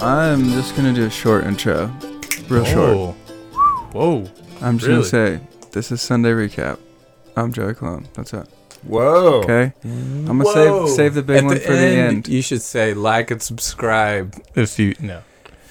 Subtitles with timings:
[0.00, 1.90] I'm just gonna do a short intro,
[2.48, 2.96] real short.
[2.96, 3.12] Whoa.
[3.92, 4.30] Whoa.
[4.60, 5.00] I'm just Really?
[5.00, 5.40] gonna say
[5.72, 6.78] this is Sunday recap.
[7.36, 8.06] I'm Joey Clone.
[8.14, 8.46] That's it.
[8.82, 9.40] Whoa.
[9.42, 9.72] Okay.
[9.84, 10.86] I'm gonna Whoa.
[10.86, 12.28] save save the big At one the for the end.
[12.28, 15.22] You should say like and subscribe if you no.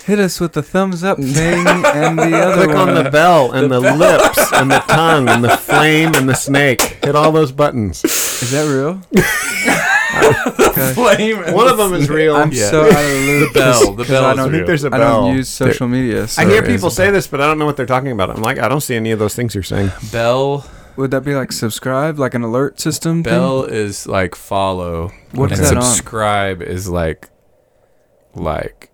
[0.05, 2.89] Hit us with the thumbs up thing and the other Click one.
[2.89, 6.81] on the bell and the, lips and the tongue and the flame and the snake.
[7.05, 8.03] Hit all those buttons.
[8.03, 9.01] Is that real?
[10.73, 10.93] Okay.
[10.93, 11.53] Flame.
[11.53, 12.35] One of them is real.
[12.35, 12.69] I'm Yeah.
[12.69, 13.53] so out of the loop.
[13.53, 13.93] The bell.
[13.93, 14.65] The 'cause bell I don't I think real.
[14.67, 15.01] there's a bell.
[15.01, 16.27] I don't use social media.
[16.27, 18.29] So I hear people say this, but I don't know what they're talking about.
[18.31, 19.91] I'm like, I don't see any of those things you're saying.
[20.11, 20.65] Bell.
[20.95, 23.23] would that be like subscribe, like an alert system?
[23.23, 23.33] thing?
[23.33, 25.11] Bell is like follow.
[25.31, 25.83] What's and that on?
[25.83, 27.29] subscribe is like
[28.35, 28.89] like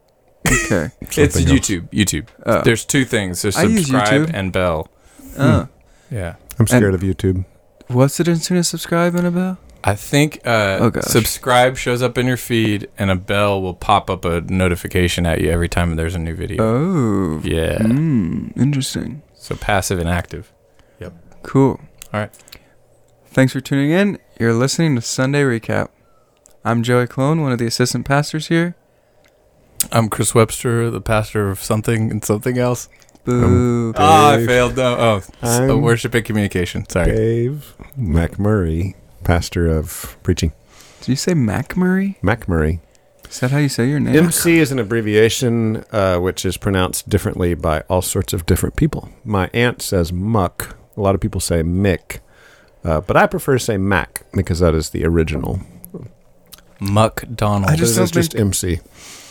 [0.48, 0.90] Okay.
[1.02, 1.38] it's else.
[1.46, 1.90] YouTube.
[1.92, 2.28] YouTube.
[2.46, 2.62] Oh.
[2.62, 3.42] There's two things.
[3.42, 4.32] There's subscribe YouTube.
[4.34, 4.90] and bell.
[5.38, 5.68] Oh.
[6.10, 6.16] Hmm.
[6.16, 6.36] Yeah.
[6.58, 7.46] I'm scared of YouTube.
[7.88, 9.58] What's the difference between a subscribe and a bell?
[9.84, 14.10] I think uh, Oh, subscribe shows up in your feed, and a bell will pop
[14.10, 16.64] up a notification at you every time there's a new video.
[16.64, 17.42] Oh.
[17.44, 17.78] Yeah.
[17.80, 19.22] Mm, interesting.
[19.36, 20.52] So passive and active.
[21.00, 21.14] Yep.
[21.44, 21.80] Cool.
[22.14, 22.32] All right.
[23.28, 24.20] Thanks for tuning in.
[24.40, 25.90] You're listening to Sunday Recap.
[26.66, 28.76] I'm Joey Clone, one of the assistant pastors here.
[29.94, 32.90] I'm Chris Webster, the pastor of something and something else.
[33.24, 33.94] Boo.
[33.96, 34.76] Oh, I failed.
[34.76, 34.96] No.
[34.98, 36.88] Oh, s- I'm worship and communication.
[36.90, 37.12] Sorry.
[37.12, 40.54] Dave McMurray, pastor of preaching.
[41.00, 42.20] Did you say MacMurray?
[42.22, 42.80] McMurray.
[43.30, 44.16] Is that how you say your name?
[44.16, 49.10] MC is an abbreviation uh, which is pronounced differently by all sorts of different people.
[49.24, 50.76] My aunt says muck.
[50.98, 52.20] A lot of people say Mick.
[52.84, 55.60] Uh, but I prefer to say Mac because that is the original.
[56.80, 57.70] Muck Donald.
[57.72, 58.80] I just don't is just MC.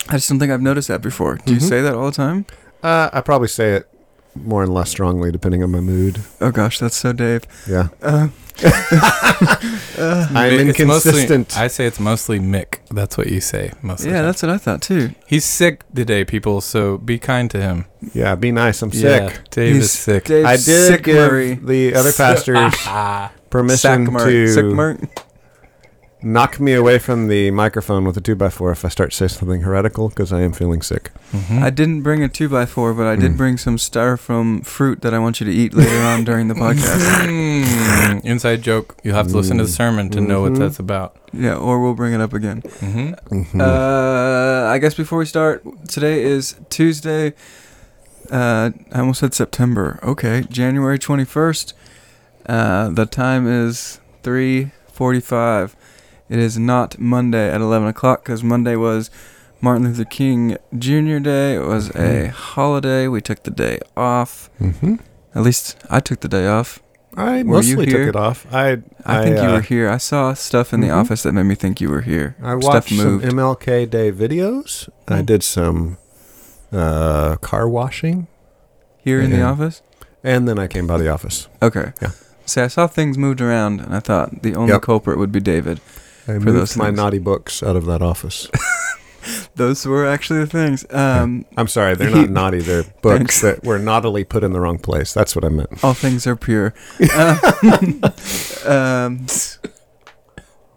[0.08, 1.36] I just don't think I've noticed that before.
[1.44, 1.68] Do you Mhm.
[1.68, 2.46] say that all the time?
[2.82, 3.88] Uh, I probably say it
[4.34, 6.20] more and less strongly depending on my mood.
[6.40, 7.42] Oh gosh, that's so Dave.
[7.68, 7.88] Yeah.
[8.02, 8.28] Uh,
[9.98, 11.56] I'm Mi- it's mostly- inconsistent.
[11.58, 12.78] I say it's mostly Mick.
[12.90, 15.10] That's what you say most yeah, that's what I thought too.
[15.26, 17.86] He's sick today, people, so be kind to him.
[18.14, 18.82] yeah, be nice.
[18.82, 19.50] I'm Yeah, sick.
[19.50, 20.24] Dave He's is sick.
[20.24, 21.66] Dave I did give Sickmurray.
[21.66, 22.74] the other pastors
[23.50, 24.54] permission Sackmurray.
[24.54, 25.08] to Sickmurray.
[26.20, 29.60] Knock me away from the microphone with a 2x4 if I start to say something
[29.60, 31.12] heretical because I am feeling sick.
[31.32, 31.62] Mhm.
[31.62, 33.36] I didn't bring a two by four, but I did Mm.
[33.36, 37.26] bring some styrofoam fruit that I want you to eat later on during the podcast.
[37.28, 38.96] Mm, inside joke.
[39.04, 40.58] You'll have to listen to the sermon to know what Mhm.
[40.58, 41.14] that's about.
[41.32, 42.62] Yeah, or we'll bring it up again.
[42.80, 43.60] hmm Mhm.
[43.60, 47.34] Uh, I guess before we start, today is Tuesday.
[48.30, 50.00] Uh, I almost said September.
[50.02, 51.74] Okay, January twenty first.
[52.46, 55.76] Uh, the time is three forty five.
[56.28, 59.10] It is not Monday at eleven o'clock because Monday was
[59.60, 61.18] Martin Luther King Jr.
[61.18, 61.54] Day.
[61.56, 62.30] It was a Mhm.
[62.30, 63.08] holiday.
[63.08, 64.50] We took the day off.
[64.60, 65.00] Mhm.
[65.34, 66.80] At least I took the day off.
[67.16, 68.46] I Were mostly took it off.
[68.52, 69.88] I I, think you uh, were here.
[69.88, 70.96] I saw stuff in the Mhm.
[71.00, 72.36] office that made me think you were here.
[72.42, 73.20] I Stuff watched some.
[73.22, 74.88] MLK Day videos.
[75.08, 75.26] I Mm.
[75.26, 75.96] did some
[76.70, 78.26] uh, car washing,
[78.98, 79.80] Here in the office.
[80.22, 81.48] and then I came by the office.
[81.62, 81.92] Okay.
[82.02, 82.10] Yeah.
[82.44, 84.82] See, I saw things moved around, and I thought the only Yep.
[84.82, 85.80] culprit would be David.
[86.28, 86.96] I For moved those my things.
[86.96, 88.48] naughty books out of that office.
[89.56, 90.86] Those were actually the things.
[90.90, 92.60] Um, I'm sorry, they're He- not naughty.
[92.60, 93.02] They're Thanks.
[93.02, 95.12] books that were naughtily put in the wrong place.
[95.12, 95.82] That's what I meant.
[95.84, 96.72] all things are pure.
[97.12, 97.36] Uh,
[98.66, 99.26] um,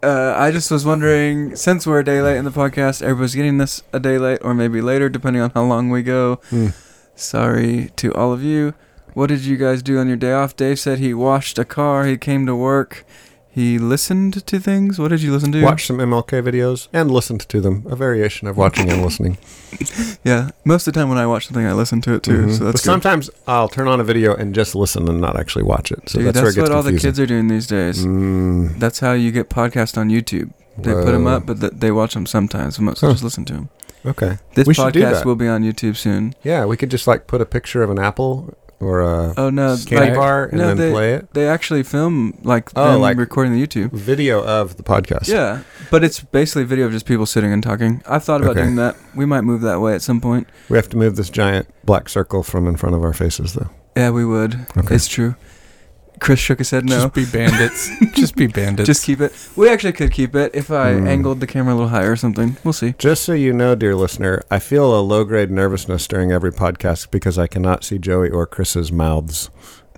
[0.02, 3.58] uh, I just was wondering, since we're a day late in the podcast, everybody's getting
[3.58, 6.36] this a day late, or maybe later, depending on how long we go.
[6.50, 6.68] Hmm.
[7.14, 8.74] Sorry to all of you.
[9.14, 10.56] What did you guys do on your day off?
[10.56, 12.04] Dave said he washed a car.
[12.06, 13.04] He came to work.
[13.54, 14.98] He listened to things.
[14.98, 15.62] What did you listen to?
[15.62, 17.84] Watched some MLK videos and listened to them.
[17.86, 19.36] A variation of watching and listening.
[20.24, 22.42] Yeah, most of the time when I watch something, I listen to it too.
[22.46, 22.52] Mhm.
[22.52, 22.84] So but that's good.
[22.92, 26.08] sometimes I'll turn on a video and just listen and not actually watch it.
[26.08, 28.06] So Dude, that's, that's, where it gets what all the kids are doing these days.
[28.06, 30.52] Mm, That's how you get podcasts on YouTube.
[30.78, 32.76] They put 'em put them up, but th- they watch them sometimes.
[32.76, 33.10] So most Huh.
[33.12, 33.68] just listen to them.
[34.06, 34.38] Okay.
[34.54, 36.34] This We podcast will be on YouTube soon.
[36.44, 39.76] Yeah, we could just like put a picture of an apple or a Oh no,
[39.86, 41.32] candy like, bar and no, then they- play it.
[41.34, 43.92] they actually film like Oh, them like- recording the YouTube.
[43.92, 45.28] Video of the podcast.
[45.28, 45.60] Yeah,
[45.90, 48.02] but it's basically video of just people sitting and talking.
[48.06, 48.62] I've thought about Okay.
[48.62, 48.96] doing that.
[49.14, 50.46] We might move that way at some point.
[50.68, 53.70] We have to move this giant black circle from in front of our faces, though.
[53.96, 54.66] Yeah, we would.
[54.76, 54.94] Okay.
[54.94, 55.34] It's true.
[56.22, 57.00] Chris shook his head no.
[57.00, 57.90] Just be bandits.
[58.14, 58.86] Just be bandits.
[58.86, 59.32] Just keep it.
[59.56, 61.06] We actually could keep it if I Hmm.
[61.08, 62.56] angled the camera a little higher or something.
[62.62, 62.94] We'll see.
[62.98, 67.10] Just so you know, dear listener, I feel a low grade nervousness during every podcast
[67.10, 69.50] because I cannot see Joey or Chris's mouths,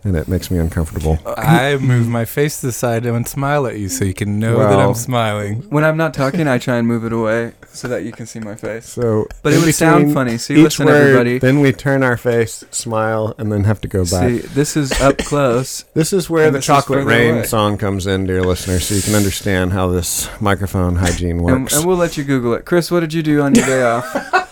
[0.04, 1.18] and it makes me uncomfortable.
[1.26, 4.58] I move my face to the side and smile at you so you can know
[4.58, 5.62] that I'm smiling.
[5.70, 8.38] When I'm not talking, I try and move it away so that you can see
[8.38, 8.86] my face.
[8.86, 10.36] So, But it would sound funny.
[10.38, 11.38] So you listen, word, everybody.
[11.38, 14.28] Then we turn our face, smile, and then have to go back.
[14.30, 15.84] See, this is up close.
[15.94, 17.44] This is where the Chocolate Rain away.
[17.44, 21.76] song comes in, dear listener, so you can understand how this microphone hygiene and, works.
[21.76, 22.64] and we'll let you Google it.
[22.64, 24.50] Chris, what did you do on your day off?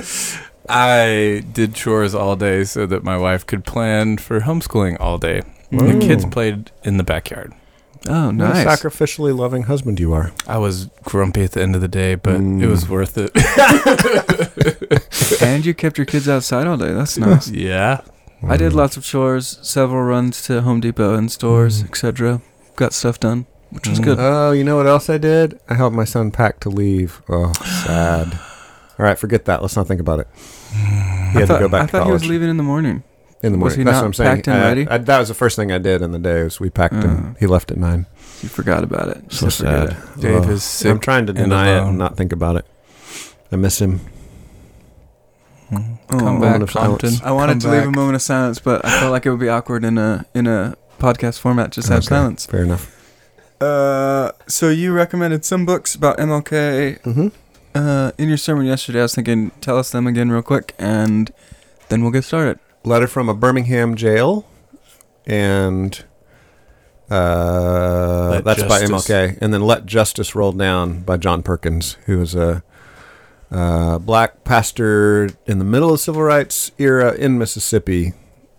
[0.70, 5.42] I did chores all day so that my wife could plan for homeschooling all day.
[5.70, 5.86] Whoa.
[5.86, 7.52] The kids played in the backyard.
[8.08, 8.66] Oh, What a nice.
[8.66, 10.32] sacrificially loving husband you are.
[10.46, 12.62] I was grumpy at the end of the day, but Mm.
[12.62, 13.30] it was worth it.
[15.42, 16.92] and you kept your kids outside all day.
[16.92, 17.50] That's nice.
[17.50, 18.00] yeah.
[18.48, 21.88] I did lots of chores, several runs to Home Depot and stores, Mm.
[21.88, 22.40] etc.
[22.76, 24.04] Got stuff done, which was Mm.
[24.04, 24.16] good.
[24.18, 25.60] Oh, you know what else I did?
[25.68, 27.20] I helped my son pack to leave.
[27.28, 27.52] Oh,
[27.84, 28.38] sad.
[29.00, 29.62] All right, forget that.
[29.62, 30.28] Let's not think about it.
[31.30, 32.62] He I had thought, to go back I to thought he was leaving in the
[32.64, 33.02] morning.
[33.42, 33.78] in the was morning.
[33.78, 34.36] he That's not what I'm saying.
[34.36, 34.88] packed and I- ready?
[34.88, 36.42] I- that was the first thing I did in the day.
[36.42, 37.00] Was we packed Uh.
[37.08, 37.36] him.
[37.40, 38.06] He left at nine.
[38.42, 39.32] You forgot about it.
[39.32, 39.90] So sad.
[39.90, 40.20] sad.
[40.20, 40.50] Dave Oh.
[40.50, 40.90] is sick.
[40.90, 41.88] I'm trying to and deny it alone.
[41.90, 42.66] and not think about it.
[43.52, 44.00] I miss him.
[45.70, 45.98] Mm.
[46.10, 46.16] Oh.
[46.18, 47.00] Moment back, of silence.
[47.02, 47.26] Compton.
[47.28, 47.94] I wanted Come to leave a back.
[47.94, 50.74] moment of silence, but I felt like it would be awkward in a in a
[50.98, 51.70] podcast format.
[51.70, 52.46] Just have Okay, silence.
[52.46, 52.90] Fair enough.
[53.60, 57.28] Uh, so you recommended some books about MLK Mm-hmm.
[57.74, 59.00] Uh, in your sermon yesterday.
[59.00, 61.30] I was thinking, tell us them again real quick, and
[61.88, 62.58] then we'll get started.
[62.84, 64.46] Letter from a Birmingham jail,
[65.26, 66.02] and
[67.10, 71.94] uh, Let that's by Justice- MLK, and then Let Justice Roll Down by John Perkins,
[72.06, 72.62] who was a
[73.50, 78.12] uh, black pastor in the middle of the civil rights era in Mississippi.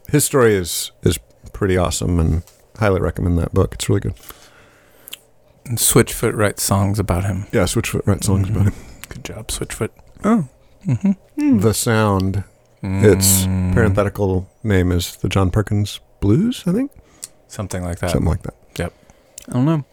[0.09, 1.17] His story is is
[1.53, 2.43] pretty awesome, and
[2.77, 3.73] highly recommend that book.
[3.75, 4.13] It's really good.
[5.65, 7.45] And Switchfoot writes songs about him.
[7.51, 8.73] Yeah, Switchfoot writes songs about him.
[9.11, 9.89] Good job, Switchfoot.
[10.23, 10.47] Oh,
[10.87, 11.59] Mm-hmm.
[11.59, 12.43] The Sound.
[12.83, 16.91] Its parenthetical name is the John Perkins Blues, I think,
[17.47, 18.09] Something like that.
[18.11, 18.55] something like that.
[18.77, 18.93] Yep.
[19.49, 19.85] I don't know.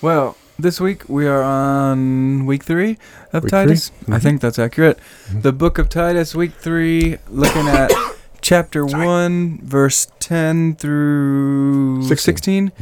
[0.00, 2.96] Well, this week we are on week three
[3.34, 3.90] of Week Titus.
[3.90, 4.14] three?
[4.14, 4.98] I think that's accurate.
[5.28, 5.42] Mhm.
[5.42, 7.90] The book of Titus, week three, looking at
[8.40, 9.06] chapter Sorry.
[9.06, 12.16] one, verse ten through 16.
[12.18, 12.72] sixteen.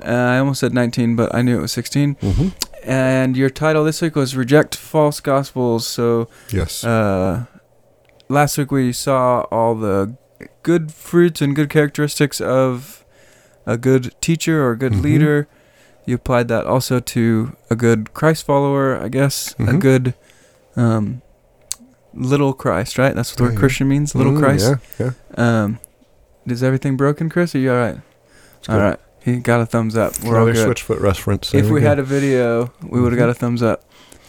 [0.00, 2.14] Uh, I almost said nineteen, but I knew it was sixteen.
[2.16, 2.48] Mm-hmm.
[2.84, 6.84] And your title this week was "Reject False Gospels." So Yes.
[6.84, 7.44] uh,
[8.28, 10.14] last week we saw all the
[10.62, 13.04] good fruits and good characteristics of
[13.66, 15.02] a good teacher or a good Mhm.
[15.02, 15.48] leader.
[16.04, 19.54] You applied that also to a good Christ follower, I guess.
[19.58, 19.80] A Mhm.
[19.80, 20.14] good
[20.76, 21.22] um,
[22.12, 23.14] little Christ, right?
[23.14, 23.58] That's what the word Yeah.
[23.60, 24.74] Christian means, little Mm, Christ.
[24.98, 25.62] Yeah, yeah.
[25.62, 25.78] Um,
[26.46, 27.54] is everything broken, Chris?
[27.54, 27.98] Are you all right?
[28.68, 28.98] All right.
[29.24, 30.12] He got a thumbs up.
[30.22, 30.56] We're all good.
[30.76, 31.54] Switchfoot reference.
[31.54, 33.82] If we had a video, we would have got a thumbs up.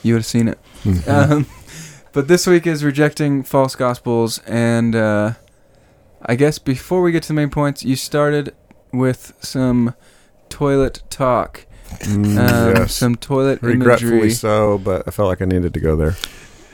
[0.03, 0.59] You would have seen it.
[0.83, 1.07] Mhm.
[1.31, 1.45] Um,
[2.13, 5.33] but this week is rejecting false gospels, and uh,
[6.25, 8.53] I guess before we get to the main points, you started
[8.93, 9.93] with some
[10.49, 11.65] toilet talk,
[12.01, 12.95] Mm, um, yes.
[12.95, 16.15] some toilet Regretfully imagery, so, but I felt like I needed to go there.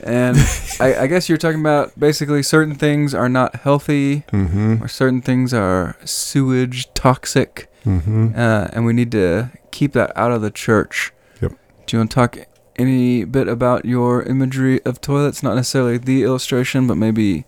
[0.04, 0.36] and
[0.80, 4.82] I, I guess you're talking about basically certain things are not healthy, Mm-hmm.
[4.82, 8.32] or certain things are sewage toxic, Mm-hmm.
[8.36, 11.12] uh, and we need to keep that out of the church.
[11.40, 11.52] Yep.
[11.86, 12.38] Do you want to talk
[12.76, 15.42] any bit about your imagery of toilets?
[15.42, 17.44] Not necessarily the illustration, but maybe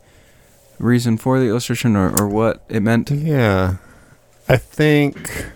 [0.78, 3.10] reason for the illustration or, or what it meant.
[3.10, 3.76] Yeah.
[4.48, 5.50] I think.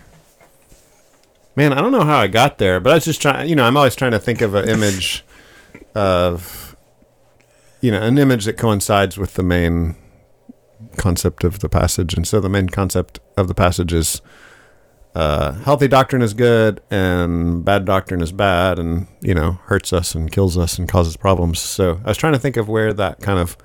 [1.55, 3.49] Man, I don't know how I got there, but I was just trying.
[3.49, 5.25] You know, I'm always trying to think of an image
[5.93, 6.75] of,
[7.81, 9.95] you know, an image that coincides with the main
[10.97, 12.13] concept of the passage.
[12.13, 14.21] And so the main concept of the passage is
[15.19, 20.15] uh, healthy doctrine is good and bad doctrine is bad and, you know, hurts us
[20.15, 21.59] and kills us and causes problems.
[21.59, 23.57] So I was trying to think of where that kind of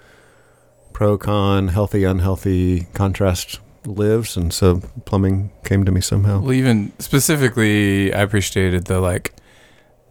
[0.92, 4.36] pro con, healthy, unhealthy contrast lives.
[4.36, 6.40] And so plumbing came to me somehow.
[6.40, 9.34] Well, even specifically, I appreciated the like.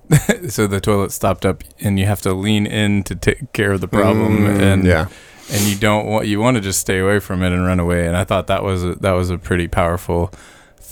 [0.50, 3.82] so the toilet stopped up, and you have to lean in to take care of
[3.82, 5.08] the problem, Mm, and yeah.
[5.52, 8.06] and you don't want you want to just stay away from it and run away.
[8.06, 10.30] And I thought that was a, that was a pretty powerful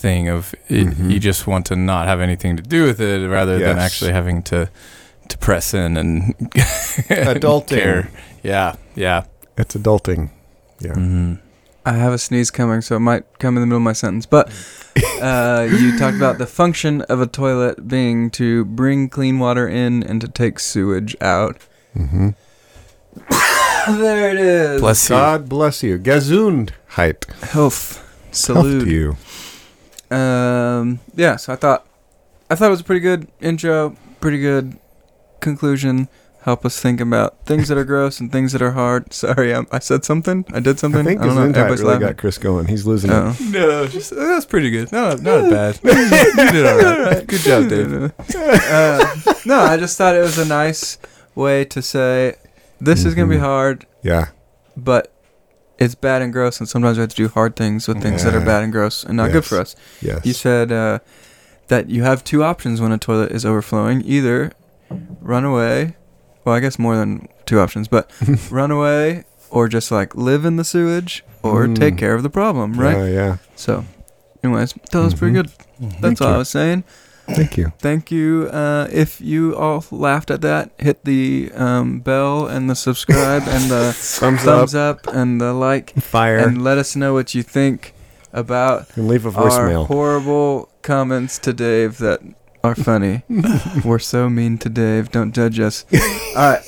[0.02, 1.12] thing of it, Mhm.
[1.12, 4.42] you just want to not have anything to do with it rather than actually having
[4.44, 4.70] to
[5.30, 6.36] to press in and
[7.10, 7.68] Adulting.
[7.68, 8.10] care.
[8.44, 9.24] Yeah, yeah.
[9.58, 10.30] It's adulting.
[10.80, 10.94] Yeah.
[10.94, 11.34] hmm
[11.86, 14.26] I have a sneeze coming, so it might come in the middle of my sentence.
[14.28, 14.50] But
[15.22, 20.04] uh, you talked about the function of a toilet being to bring clean water in
[20.04, 21.58] and to take sewage out.
[21.98, 22.30] Mm-hmm.
[24.02, 24.82] there it is.
[24.82, 25.16] Bless you.
[25.16, 25.98] God bless you.
[25.98, 27.26] Gesundheit.
[27.42, 27.98] Health.
[27.98, 28.84] Health Salute.
[28.86, 29.18] to you.
[30.12, 31.86] Um, yeah, so I thought,
[32.50, 34.78] I thought it was a pretty good intro, pretty good
[35.40, 36.08] conclusion.
[36.44, 39.14] Help us think about things that are gross and things that are hard.
[39.14, 40.44] Sorry, I, I said something.
[40.52, 41.02] I did something.
[41.02, 41.42] I think don't know.
[41.42, 42.08] Gesundheit Everybody's really laughing.
[42.08, 42.66] got Chris going.
[42.68, 43.14] He's losing it.
[43.14, 43.38] Oh.
[43.52, 44.92] No, just, that's pretty good.
[44.92, 45.80] No, not bad.
[45.84, 47.28] you did all right.
[47.28, 48.12] Good job, Dave.
[48.36, 49.16] uh,
[49.46, 50.98] no, I just thought it was a nice
[51.36, 52.36] way to say
[52.80, 53.42] this is gonna be Mhm.
[53.42, 54.30] hard, Yeah.
[54.76, 55.14] but
[55.82, 58.34] it's bad and gross, and sometimes we have to do hard things with things that
[58.36, 59.76] are bad and gross and not good for us.
[60.02, 60.26] Yes.
[60.26, 61.00] You said uh,
[61.68, 64.52] that you have two options when a toilet is overflowing: either
[65.22, 65.96] run away.
[66.46, 68.10] Well, I guess more than two options, but
[68.52, 71.76] run away or just like live in the sewage or Mm.
[71.76, 72.98] take care of the problem, right?
[72.98, 73.38] Yeah, yeah.
[73.56, 73.84] So,
[74.44, 75.44] anyways, that was pretty Mhm.
[75.44, 75.52] good.
[75.80, 76.36] That's Thank all you.
[76.36, 76.84] I was saying.
[77.28, 77.72] Thank you.
[77.80, 78.50] Thank you.
[78.52, 83.70] Uh, if you all laughed at that, hit the um, bell and the subscribe and
[83.72, 87.94] the Thumbs, thumbs up and the like, fire, and, let us know what you think
[88.34, 89.80] about and leave a voicemail.
[89.82, 92.22] our horrible comments to Dave that
[92.64, 93.24] are funny.
[93.86, 95.12] We're so mean to Dave.
[95.12, 95.86] Don't judge us.
[96.36, 96.64] All right.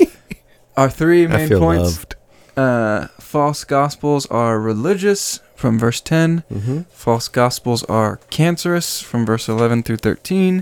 [0.75, 1.83] Our three I main feel points.
[1.83, 2.15] loved.
[2.55, 6.43] Uh, false gospels are religious from verse 10.
[6.51, 6.79] Mm-hmm.
[6.91, 10.61] False gospels are cancerous from verse 11 through 13.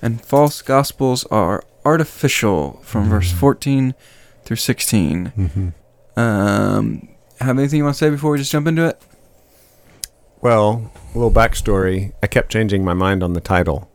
[0.00, 3.36] And false gospels are artificial from verse Mm.
[3.36, 3.94] 14
[4.44, 5.32] through 16.
[5.36, 5.68] Mm-hmm.
[6.18, 7.08] Um,
[7.42, 8.98] have anything you want to say before we just jump into it?
[10.40, 12.12] Well, a little backstory.
[12.22, 13.90] I kept changing my mind on the title.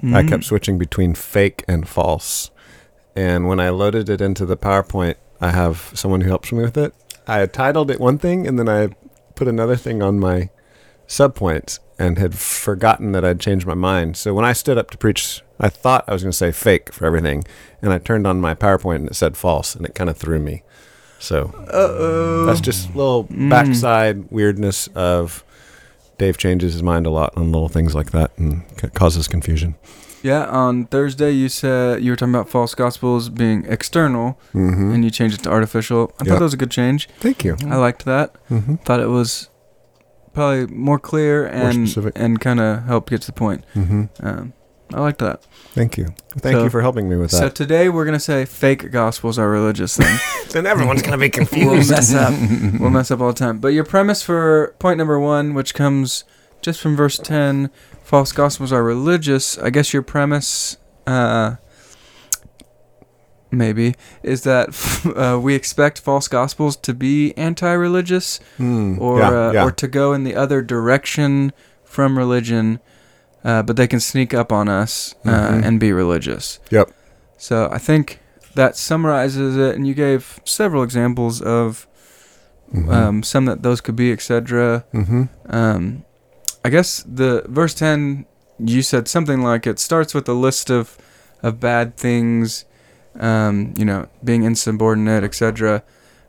[0.00, 0.28] I Mm.
[0.28, 2.52] kept switching between fake and false.
[3.16, 6.76] And when I loaded it into the PowerPoint, I have someone who helps me with
[6.78, 6.94] it.
[7.26, 8.90] I had titled it one thing and then I
[9.38, 10.50] put another thing on my
[11.06, 14.16] subpoints and had forgotten that I'd changed my mind.
[14.16, 16.92] So when I stood up to preach, I thought I was going to say fake
[16.92, 17.44] for everything.
[17.82, 20.38] And I turned on my PowerPoint and it said false and it kind of threw
[20.38, 20.62] me.
[21.18, 22.46] So Uh-oh.
[22.46, 23.50] that's just a little Mm.
[23.50, 25.42] backside weirdness of
[26.18, 28.62] Dave changes his mind a lot on little things like that and
[28.94, 29.74] causes confusion.
[30.22, 34.92] Yeah, on Thursday you said you were talking about false gospels being external, Mm-hmm.
[34.92, 36.12] and you changed it to artificial.
[36.20, 36.32] I Yeah.
[36.32, 37.08] thought that was a good change.
[37.20, 37.56] Thank you.
[37.68, 38.34] I liked that.
[38.50, 38.76] Mm-hmm.
[38.84, 39.48] Thought it was
[40.32, 42.12] probably more clear and specific.
[42.16, 43.64] and kind of helped get to the point.
[43.74, 44.04] Mm-hmm.
[44.26, 44.52] Um,
[44.94, 45.42] I liked that.
[45.74, 46.06] Thank you.
[46.38, 47.36] Thank So- you for helping me with that.
[47.36, 49.96] So today we're gonna say fake gospels are religious.
[49.96, 50.18] Then
[50.50, 51.90] then everyone's gonna be confused.
[51.90, 52.32] we'll mess up.
[52.80, 53.58] We'll mess up all the time.
[53.58, 56.24] But your premise for point number one, which comes
[56.68, 57.70] just from verse ten,
[58.04, 59.56] false gospels are religious.
[59.58, 61.56] I guess your premise, uh,
[63.50, 64.68] maybe, is that
[65.16, 69.64] uh, we expect false gospels to be anti-religious Mm, or yeah, uh, yeah.
[69.64, 71.52] or to go in the other direction
[71.84, 72.80] from religion,
[73.44, 75.64] uh, but they can sneak up on us uh, Mhm.
[75.64, 76.58] and be religious.
[76.70, 76.90] Yep.
[77.38, 78.20] So I think
[78.54, 81.86] that summarizes it, and you gave several examples of
[82.74, 82.92] Mhm.
[82.92, 84.84] um, some that those could be, etc.
[84.92, 85.28] Mhm.
[85.48, 86.04] Um,
[86.68, 88.26] I guess the verse ten,
[88.58, 90.98] you said something like it starts with a list of
[91.42, 92.66] of bad things,
[93.18, 95.82] um, you know, being insubordinate, etc.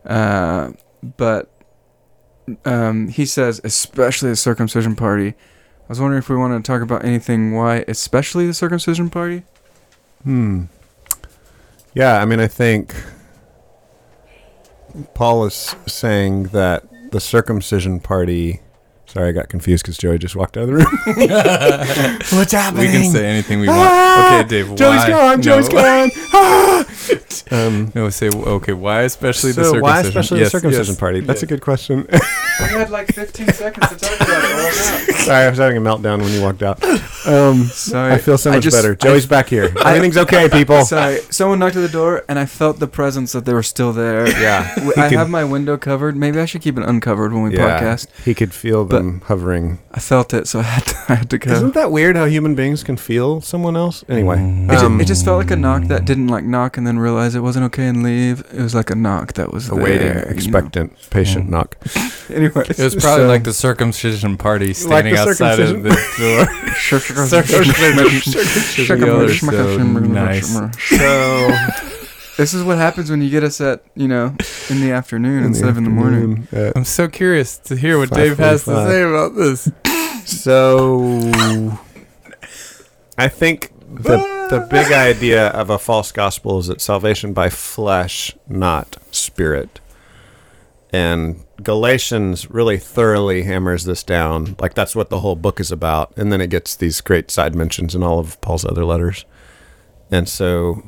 [0.05, 0.72] Uh,
[1.17, 1.51] but
[2.63, 5.27] um, he says, especially the circumcision party.
[5.27, 9.43] I was wondering if we want to talk about anything why, especially the circumcision party.
[10.24, 10.67] Hmm.
[11.93, 12.96] Yeah, I mean, I think
[15.15, 18.62] Paul is saying that the circumcision party.
[19.10, 20.86] Sorry, I got confused because Joey just walked out of the room.
[22.38, 22.86] What's happening?
[22.86, 23.80] we can say anything we want.
[23.80, 24.39] Ah!
[24.39, 24.68] okay, Dave.
[24.75, 25.10] Joey's why?
[25.10, 25.42] gone.
[25.42, 25.82] Joey's no.
[25.82, 26.12] gone.
[26.32, 26.86] Ah!
[27.50, 28.74] um, No, say okay.
[28.74, 29.82] Why especially the circumcision?
[29.82, 31.20] why especially Yes, the circumcision yes, party?
[31.22, 32.08] That's a good question.
[32.62, 35.16] We had like 15 seconds to talk about it.
[35.25, 36.84] Sorry, I was having a meltdown when you walked out.
[37.28, 38.13] Um, Sorry.
[38.13, 38.94] I feel so I much just- better.
[38.94, 39.72] I- Joey's back here.
[39.78, 40.84] I- Everything's okay, people.
[40.86, 43.94] Sorry, someone knocked at the door, and I felt the presence that they were still
[43.94, 44.28] there.
[44.39, 46.16] Yeah, W- I could- have my window covered.
[46.16, 47.80] Maybe I should keep it uncovered when we Yeah.
[47.80, 48.08] podcast.
[48.25, 49.80] he could feel them hovering.
[49.92, 51.51] I felt it, so I had to, I had to go.
[51.51, 54.04] Isn't that weird how human beings can feel someone else?
[54.10, 54.38] Anyway,
[54.70, 57.00] it, ju- um, it just felt like a knock that didn't like knock and then
[57.00, 58.42] realize it wasn't okay and leave.
[58.54, 60.32] It was like a knock that was awaiting, there, you know?
[60.32, 61.50] expectant, patient Mm.
[61.50, 61.75] knock.
[62.56, 66.74] Anyway, It was probably So- like the circumcision party standing the outside of the door.
[67.27, 67.41] so
[70.13, 70.48] nice.
[70.89, 71.51] So
[72.38, 74.36] This is what happens when you get us at you know
[74.70, 76.48] in the afternoon instead of in the morning.
[76.75, 79.70] I'm so curious to hear what Dave has to say about this.
[80.25, 81.29] So
[83.18, 84.18] I think the
[84.50, 89.79] the big idea of a false gospel is that salvation by flesh, not spirit.
[90.91, 94.56] And Galatians really thoroughly hammers this down.
[94.60, 96.16] Like that's what the whole book is about.
[96.18, 99.25] And then it gets these great side mentions in all of Paul's other letters.
[100.12, 100.84] And so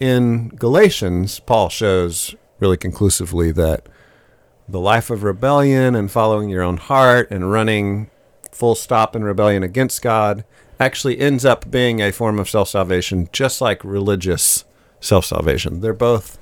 [0.00, 3.88] in Galatians, Paul shows really conclusively that
[4.68, 8.10] the life of rebellion and following your own heart and running
[8.52, 10.44] full stop in rebellion against God
[10.78, 14.64] actually ends up being a form of self salvation, just like religious
[15.00, 15.80] self salvation.
[15.80, 16.38] They're both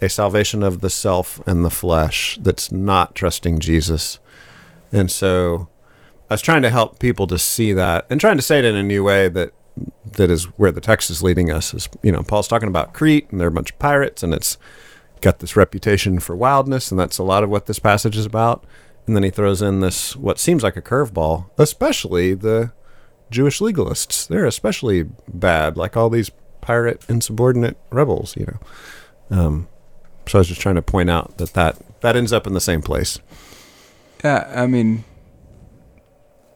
[0.00, 4.18] a salvation of the self and the flesh that's not trusting Jesus.
[4.92, 5.68] And so
[6.30, 8.76] I was trying to help people to see that and trying to say it in
[8.76, 9.52] a new way that
[10.04, 13.30] that is where the text is leading us is you know Paul's talking about Crete
[13.30, 14.58] and they're a bunch of pirates and it's
[15.20, 18.64] got this reputation for wildness and that's a lot of what this passage is about.
[19.06, 22.72] And then he throws in this what seems like a curveball especially the
[23.30, 24.26] Jewish legalists.
[24.26, 28.58] They're especially bad like all these pirate insubordinate rebels you know.
[29.30, 29.68] Um,
[30.28, 32.60] so I was just trying to point out that that that ends up in the
[32.60, 33.18] same place.
[34.24, 35.04] Yeah, I mean,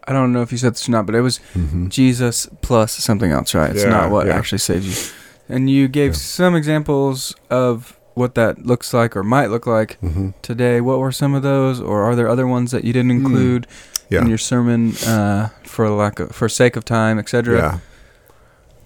[0.07, 1.89] I don't know if you said this or not, but it was Mm-hmm.
[1.89, 3.71] Jesus plus something else, right?
[3.71, 4.37] It's Yeah, not what yeah.
[4.37, 5.55] actually saves you.
[5.55, 6.17] And you gave Yeah.
[6.19, 10.31] some examples of what that looks like or might look like Mm-hmm.
[10.43, 10.81] today.
[10.81, 13.27] What were some of those, or are there other ones that you didn't Hmm.
[13.27, 13.67] include
[14.11, 14.23] Yeah.
[14.23, 17.57] in your sermon uh, for lack of, for sake of time, etc.?
[17.57, 17.79] Yeah.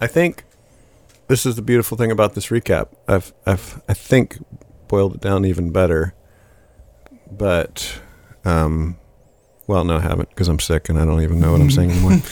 [0.01, 0.45] I think
[1.29, 2.89] this is the beautiful thing about this recap.
[3.09, 4.39] I've I've I think
[4.89, 6.15] boiled it down even better.
[7.31, 8.01] But
[8.45, 8.97] um
[9.67, 11.91] well, no, I haven't because I'm sick and I don't even know what I'm saying
[11.91, 12.21] anymore.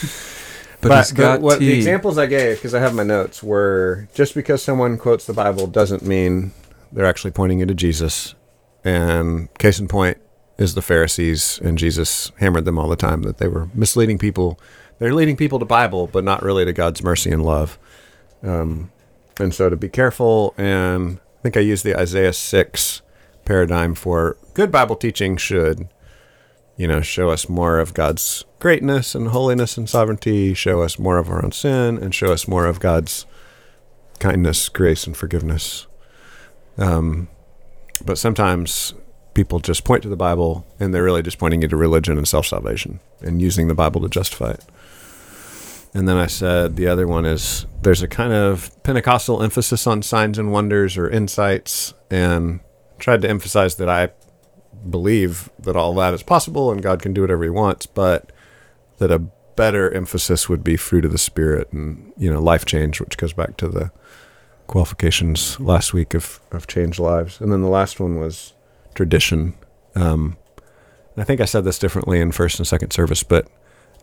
[0.87, 4.35] But, it's got what the examples I gave, because I have my notes, were just
[4.35, 6.51] because someone quotes the Bible doesn't mean
[6.91, 8.35] they're actually pointing you to Jesus.
[8.83, 10.17] And case in point
[10.57, 14.59] is the Pharisees, and Jesus hammered them all the time that they were misleading people.
[14.99, 17.79] They're leading people to Bible, but not really to God's mercy and love.
[18.43, 18.91] Um,
[19.39, 23.01] and so to be careful, and I think I use the Isaiah 6
[23.45, 25.87] paradigm for good Bible teaching should
[26.77, 31.17] you know, show us more of God's greatness and holiness and sovereignty, show us more
[31.17, 33.25] of our own sin, and show us more of God's
[34.19, 35.87] kindness, grace, and forgiveness.
[36.77, 37.29] Um,
[38.03, 38.93] but sometimes
[39.33, 42.27] people just point to the Bible and they're really just pointing you to religion and
[42.27, 44.63] self salvation and using the Bible to justify it.
[45.95, 50.01] And then I said the other one is there's a kind of Pentecostal emphasis on
[50.01, 52.59] signs and wonders or insights, and
[52.99, 54.09] tried to emphasize that I
[54.89, 58.33] believe that all that is possible and God can do whatever He wants, but
[58.97, 59.19] that a
[59.55, 63.31] better emphasis would be fruit of the Spirit and you know life change, which goes
[63.31, 63.89] back to the
[64.67, 67.39] qualifications last week of of changed lives.
[67.39, 68.53] And then the last one was
[68.95, 69.53] tradition.
[69.95, 70.35] Um,
[71.15, 73.47] I think I said this differently in first and second service, but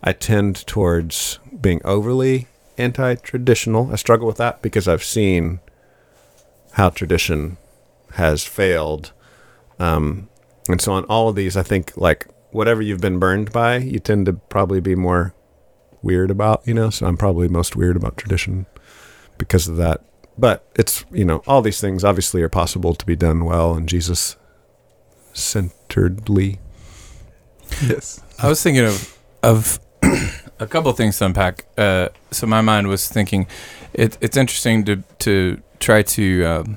[0.02, 3.92] I tend towards being overly anti-traditional.
[3.92, 5.60] I struggle with that because I've seen
[6.72, 7.56] how tradition
[8.14, 9.12] has failed.
[9.78, 10.28] Um,
[10.68, 13.98] and so on all of these, I think like whatever you've been burned by, you
[13.98, 15.34] tend to probably be more
[16.02, 16.90] weird about, you know.
[16.90, 18.66] So I'm probably most weird about tradition
[19.38, 20.02] because of that.
[20.38, 23.88] But it's you know all these things obviously are possible to be done well and
[23.88, 24.36] Jesus
[25.32, 26.58] centeredly.
[27.82, 28.22] yes.
[28.38, 29.78] I was thinking of of
[30.62, 31.64] a couple things to unpack.
[31.76, 33.46] Uh, so my mind was thinking,
[33.92, 36.76] it, it's interesting to to try to um,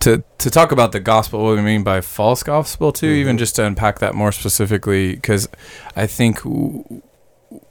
[0.00, 1.42] to to talk about the gospel.
[1.44, 3.08] What we mean by false gospel, too.
[3.08, 3.40] Even Mhm.
[3.40, 5.48] just to unpack that more specifically, because
[5.96, 6.36] I think.
[6.42, 7.02] W-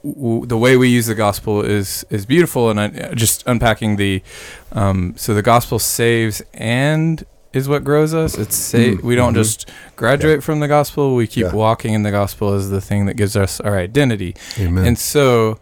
[0.03, 4.21] w- the way we use the gospel is is beautiful, and I, just unpacking the,
[4.71, 7.23] um, so the gospel saves and
[7.56, 8.38] is what grows us.
[8.38, 9.38] It's sa- Mm, we don't mhm.
[9.38, 11.15] just graduate from the gospel.
[11.15, 11.54] We keep Yeah.
[11.54, 14.36] walking in the gospel as the thing that gives us our identity.
[14.60, 14.86] Amen.
[14.86, 15.58] And so,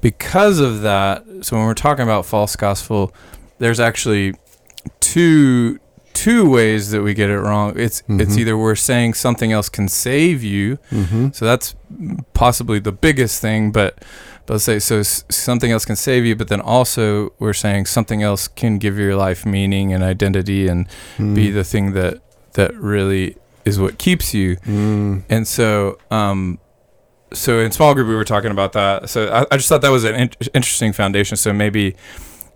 [0.00, 3.12] because of that, so when we're talking about false gospel,
[3.58, 4.34] there's actually
[5.00, 5.78] two
[6.12, 7.72] two ways that we get it wrong.
[7.76, 8.38] It's it's Mhm.
[8.38, 11.28] either we're saying something else can save you, mm-hmm.
[11.32, 11.74] so that's
[12.34, 13.98] possibly the biggest thing, but
[14.46, 18.22] but let's say so something else can save you, but then also we're saying something
[18.22, 20.86] else can give your life meaning and identity and
[21.18, 21.34] Mm.
[21.34, 22.20] be the thing that
[22.54, 24.56] that really is what keeps you.
[24.66, 25.22] Mm.
[25.30, 26.58] And so, um,
[27.32, 29.08] so in small group we were talking about that.
[29.10, 31.36] So I, I just thought that was an in- interesting foundation.
[31.36, 31.96] So maybe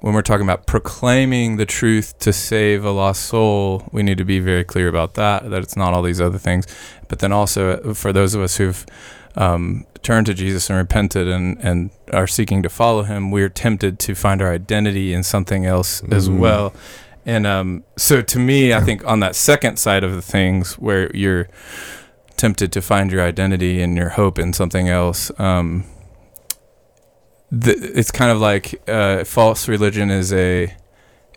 [0.01, 4.24] when we're talking about proclaiming the truth to save a lost soul, we need to
[4.24, 5.51] be very clear about that.
[5.51, 6.66] That it's not all these other things.
[7.09, 8.85] But then also uh, for those of us who've
[9.38, 13.98] um, turned to Jesus and repented and, and are seeking to follow him, we're tempted
[14.01, 16.38] to find our identity in something else as Mhm.
[16.38, 16.74] well.
[17.24, 21.11] And um, so to me, I think on that second side of the things where
[21.14, 21.48] you're
[22.37, 25.85] tempted to find your identity and your hope in something else, um,
[27.51, 30.74] the, it's kind of like uh, false religion is a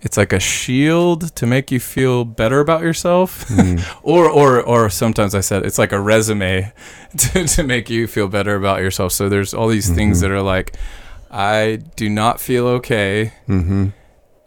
[0.04, 3.80] it's like a shield to make you feel better about yourself Mm.
[4.04, 6.72] or or or sometimes i said it's like a resume
[7.18, 10.22] to, to make you feel better about yourself so there's all these things Mhm.
[10.22, 10.74] that are like
[11.30, 13.88] i do not feel okay Mm-hmm.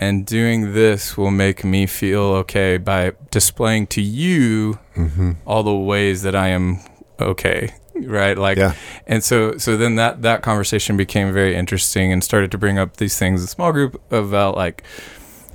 [0.00, 5.32] and doing this will make me feel okay by displaying to you Mm-hmm.
[5.46, 6.78] all the ways that I am
[7.20, 8.38] okay, right?
[8.38, 8.74] Like, Yeah.
[9.08, 12.96] and so so then that that conversation became very interesting and started to bring up
[12.98, 14.84] these things in small group about like,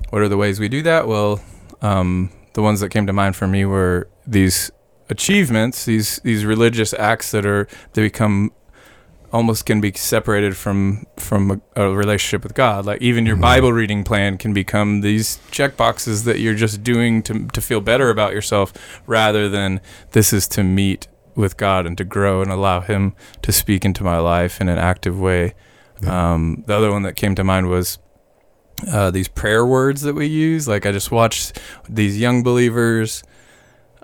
[0.09, 1.07] what are the ways we do that?
[1.07, 1.41] Well,
[1.81, 4.71] um, the ones that came to mind for me were these
[5.09, 8.51] achievements, these these religious acts that are they become
[9.31, 12.85] almost can be separated from from a, a relationship with God.
[12.85, 13.41] Like even your Mhm.
[13.41, 17.81] Bible reading plan can become these check boxes that you're just doing to to feel
[17.81, 18.73] better about yourself
[19.07, 23.51] rather than this is to meet with God and to grow and allow him to
[23.51, 25.53] speak into my life in an active way.
[26.01, 26.33] Yeah.
[26.33, 27.97] Um, the other one that came to mind was
[28.87, 30.67] uh, these prayer words that we use.
[30.67, 33.23] Like I just watched these young believers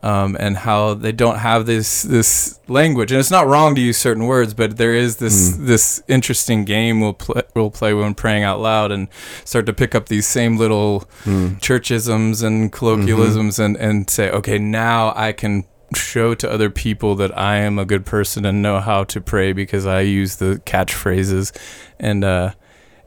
[0.04, 3.12] um, and how they don't have this this language.
[3.12, 5.66] And it's not wrong to use certain words, but there is this Mm.
[5.68, 9.08] this interesting game we'll play, we'll play when praying out loud and
[9.46, 11.60] start to pick up these same little Mm.
[11.60, 15.64] churchisms and colloquialisms and and say, okay, now I can
[15.96, 19.54] show to other people that I am a good person and know how to pray
[19.54, 21.52] because I use the catchphrases
[22.00, 22.52] and uh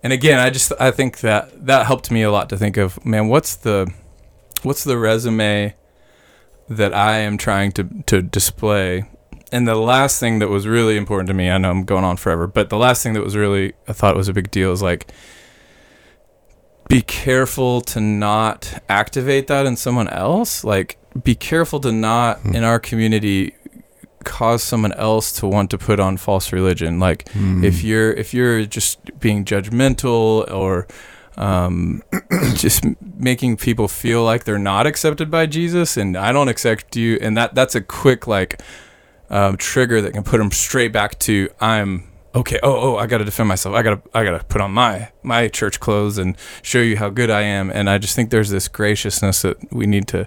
[0.03, 3.05] and again I just I think that that helped me a lot to think of
[3.05, 3.93] man what's the
[4.63, 5.75] what's the resume
[6.69, 9.09] that I am trying to to display
[9.51, 12.17] and the last thing that was really important to me I know I'm going on
[12.17, 14.83] forever but the last thing that was really I thought was a big deal is
[14.83, 15.11] like
[16.89, 20.65] be careful to not activate that in someone else.
[20.65, 22.55] Like, be careful to not Hmm.
[22.57, 23.55] in our community
[24.25, 26.99] cause someone else to want to put on false religion.
[27.01, 27.65] Like, Mm.
[27.65, 30.87] if you're if you're just being judgmental or
[31.37, 32.03] um,
[32.55, 32.85] just
[33.17, 37.37] making people feel like they're not accepted by Jesus, and I don't accept you, and
[37.37, 38.61] that that's a quick like
[39.31, 42.59] um, trigger that can put them straight back to I'm okay.
[42.63, 43.75] Oh oh, I got to defend myself.
[43.75, 47.31] I gotta I gotta put on my my church clothes and show you how good
[47.31, 47.71] I am.
[47.71, 50.27] And I just think there's this graciousness that we need to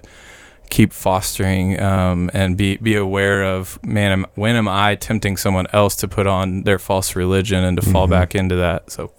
[0.72, 3.78] keep fostering um, and be be aware of.
[3.84, 7.76] Man, am, when am I tempting someone else to put on their false religion and
[7.80, 8.10] to fall Mhm.
[8.10, 8.90] back into that?
[8.90, 9.12] So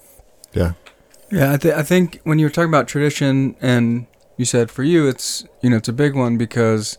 [0.53, 0.73] yeah.
[1.31, 4.05] Yeah, I, th- I think when you were talking about tradition, and
[4.37, 6.97] you said for you, it's you know it's a big one because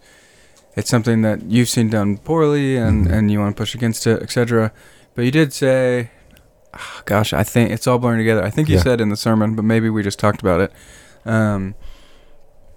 [0.77, 3.13] it's something that you've seen done poorly, and Mhm.
[3.13, 4.73] and you want to push against it, etc.
[5.15, 6.11] But you did say,
[6.75, 8.43] ah, gosh, I think it's all blurring together.
[8.45, 8.83] I think you Yeah.
[8.83, 10.73] said in the sermon, but maybe we just talked about it.
[11.25, 11.75] Um,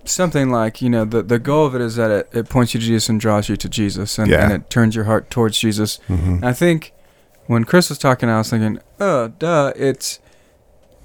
[0.07, 2.79] something like you know the the goal of it is that it, it points you
[2.79, 4.43] to Jesus and draws you to Jesus, and, Yeah.
[4.45, 5.99] and it turns your heart towards Jesus.
[6.07, 6.43] Mm-hmm.
[6.43, 6.93] I think
[7.47, 10.19] when Chris was talking, I was thinking, oh, duh, it's,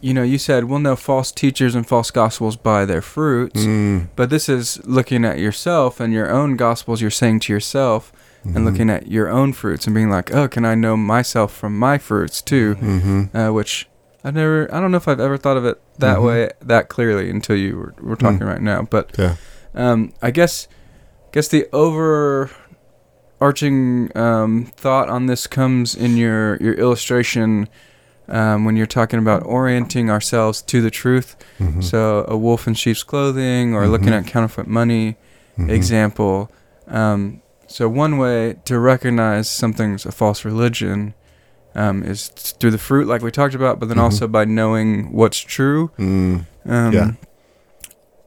[0.01, 4.09] you know, you said we'll know false teachers and false gospels by their fruits, Mm.
[4.17, 8.13] but this is looking at yourself and your own gospels you're saying to yourself
[8.45, 8.57] Mm-hmm.
[8.57, 11.79] and looking at your own fruits and being like, oh, can I know myself from
[11.79, 12.75] my fruits too?
[12.75, 13.37] Mm-hmm.
[13.37, 13.87] Uh, which
[14.25, 16.25] I've never, I don't know if I've ever thought of it that Mhm.
[16.27, 18.47] way, that clearly until you were, were talking Mm.
[18.49, 18.83] right now.
[18.89, 19.35] But Yeah.
[19.75, 20.69] um, I guess
[21.33, 22.57] guess the overarching
[24.17, 27.69] um, thought on this comes in your your illustration
[28.29, 31.35] um, when you're talking about orienting ourselves to the truth.
[31.59, 31.81] Mm-hmm.
[31.81, 34.19] So a wolf in sheep's clothing, or looking Mhm.
[34.19, 35.17] at counterfeit money
[35.59, 35.69] Mhm.
[35.71, 36.51] example.
[36.89, 41.15] Um, so one way to recognize something's a false religion
[41.75, 44.03] um, is through the fruit, like we talked about, but then Mhm.
[44.03, 45.91] also by knowing what's true.
[45.99, 46.47] Mm.
[46.67, 47.11] Um, Yeah.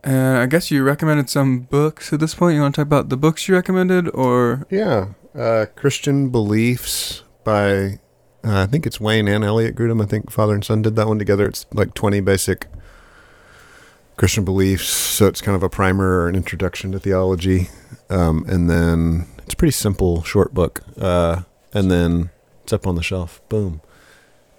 [0.03, 2.55] And I guess you recommended some books at this point.
[2.55, 5.07] You want to talk about the books you recommended, or Yeah.
[5.35, 7.99] Uh, Christian Beliefs by,
[8.43, 10.01] uh, I think it's Wayne and Elliot Grudem.
[10.01, 11.45] I think father and son did that one together.
[11.47, 12.67] It's like 20 basic
[14.15, 14.87] Christian beliefs.
[14.87, 17.69] So it's kind of a primer or an introduction to theology.
[18.09, 20.81] Um, and then it's a pretty simple, short book.
[20.99, 21.41] Uh,
[21.73, 22.29] and then
[22.65, 23.41] it's up on the shelf.
[23.47, 23.79] Boom.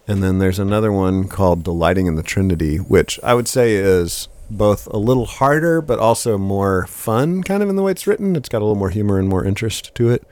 [0.06, 4.28] And then there's another one called Delighting in the Trinity, which I would say is
[4.48, 8.36] both a little harder, but also more fun, kind of in the way it's written.
[8.36, 10.24] It's got a little more humor and more interest to it,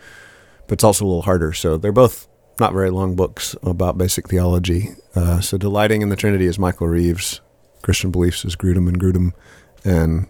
[0.69, 1.53] but it's also a little harder.
[1.53, 2.29] So they're both
[2.61, 4.91] not very long books about basic theology.
[5.17, 7.41] Uh, so Delighting in the Trinity is Michael Reeves.
[7.83, 9.33] Christian Beliefs is Grudem and Grudem.
[9.85, 10.29] And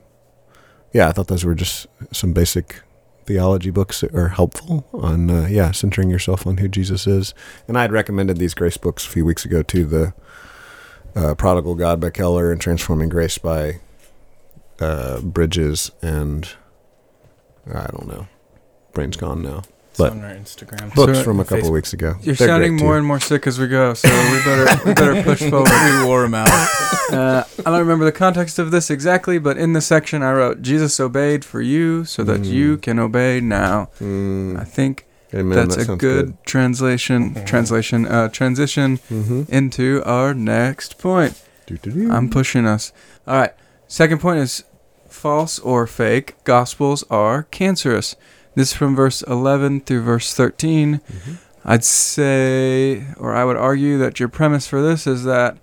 [0.95, 2.81] yeah, I thought those were just some basic
[3.27, 7.35] theology books are helpful on, uh, yeah, centering yourself on who Jesus is.
[7.67, 9.85] And I had recommended these grace books a few weeks ago too.
[9.85, 10.15] The
[11.17, 13.81] uh, Prodigal God by Keller and Transforming Grace by
[14.81, 16.49] uh, Bridges and
[17.67, 18.27] I don't know.
[18.93, 19.63] Brain's gone now.
[19.95, 20.93] It's But- on our Instagram.
[20.95, 21.73] Books So- from a couple Facebook.
[21.73, 22.17] weeks ago.
[22.23, 22.99] you're They're sounding more too.
[22.99, 23.95] and more sick as we go.
[23.95, 25.71] So we better we better push forward.
[25.71, 26.51] we wore them out.
[27.13, 30.63] Uh, I don't remember the context of this exactly, but in the section I wrote,
[30.63, 32.47] "Jesus obeyed for you, so that Mm.
[32.51, 35.57] you can obey now." Mm, I think amen.
[35.57, 37.35] that's that a sounds good, translation.
[37.47, 38.07] Translation.
[38.07, 39.43] Uh, transition Mm-hmm.
[39.49, 41.41] into our next point.
[42.11, 42.93] I'm pushing us.
[43.29, 43.53] All right.
[43.87, 44.65] Second point is
[45.09, 48.17] false or fake gospels are cancerous.
[48.55, 51.01] This is from verse 11 through verse 13.
[51.11, 51.37] Mhm.
[51.65, 55.57] I'd say, or I would argue that your premise for this is that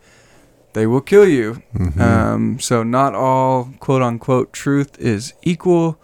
[0.74, 1.62] they will kill you.
[1.78, 2.00] Mhm.
[2.02, 5.98] Um, so not all quote unquote truth is equal.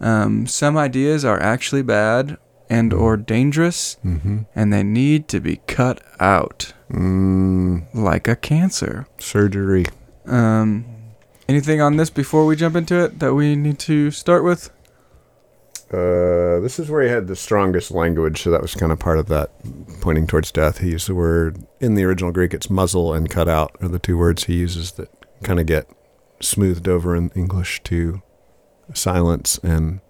[0.00, 2.36] Um, some ideas are actually bad
[2.70, 4.46] and or dangerous, Mhm.
[4.56, 9.06] and they need to be cut out Mm, like a cancer.
[9.18, 9.84] surgery.
[10.26, 10.84] Um,
[11.48, 14.70] anything on this before we jump into it that we need to start with?
[15.92, 19.18] Uh, this is where he had the strongest language, so that was kind of part
[19.18, 19.50] of that
[20.00, 20.78] pointing towards death.
[20.78, 22.52] He used the word in the original Greek.
[22.54, 25.08] It's muzzle and cut out are the two words he uses that
[25.42, 25.88] kind of get
[26.40, 28.22] smoothed over in English to
[28.92, 30.00] silence and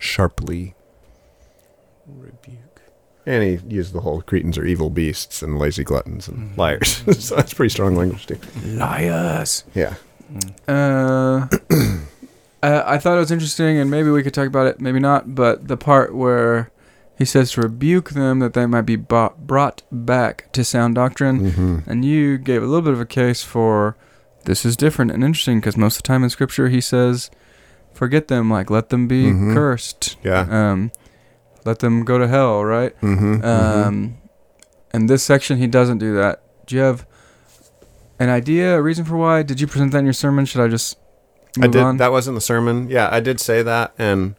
[0.00, 0.74] sharply.
[2.06, 2.80] Rebuke.
[3.26, 6.56] And he used the whole Cretans are evil beasts and lazy gluttons and Mhm.
[6.56, 7.02] liars.
[7.24, 8.38] so that's pretty strong language too.
[8.64, 9.64] Liars.
[9.74, 9.94] Yeah.
[10.68, 11.46] Uh,
[12.66, 15.34] uh, I thought it was interesting, and maybe we could talk about it, maybe not.
[15.34, 16.70] But the part where
[17.18, 21.50] he says to rebuke them that they might be bought, brought back to sound doctrine,
[21.52, 21.90] Mm-hmm.
[21.90, 23.96] and you gave a little bit of a case for
[24.44, 27.30] this is different and interesting because most of the time in Scripture he says,
[27.92, 29.54] "Forget them, like let them be Mhm.
[29.54, 30.46] cursed, Yeah.
[30.50, 30.90] um,
[31.64, 32.98] let them go to hell." Right?
[33.00, 33.44] Mm-hmm.
[33.44, 34.14] Um,
[34.92, 36.42] in this section, he doesn't do that.
[36.66, 37.06] Do you have
[38.18, 39.42] an idea, a reason for why?
[39.42, 40.44] Did you present that in your sermon?
[40.46, 40.96] Should I just
[41.56, 41.82] move I did.
[41.82, 41.96] on?
[41.98, 42.88] That wasn't the sermon.
[42.90, 44.34] Yeah, I did say that, and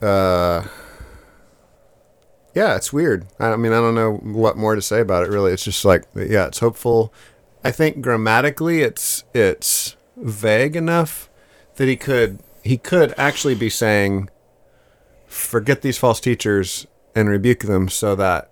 [0.00, 0.66] uh,
[2.54, 3.26] yeah, it's weird.
[3.38, 5.30] I, I mean, I don't know what more to say about it.
[5.30, 7.12] Really, it's just like, yeah, it's hopeful.
[7.64, 11.28] I think grammatically, it's it's vague enough
[11.76, 14.30] that he could he could actually be saying,
[15.26, 18.50] forget these false teachers and rebuke them, so that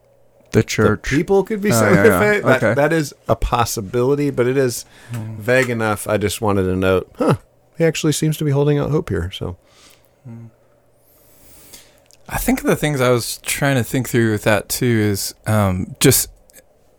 [0.57, 1.03] the the church.
[1.05, 1.95] people could be Oh, saved.
[1.97, 2.41] yeah, yeah.
[2.41, 2.75] That, Okay.
[2.75, 6.07] that is a possibility, but it is vague enough.
[6.09, 7.35] I just wanted to note, huh?
[7.79, 9.31] He actually seems to be holding out hope here.
[9.31, 9.57] So
[12.29, 15.95] I think the things I was trying to think through with that too is um,
[16.01, 16.29] just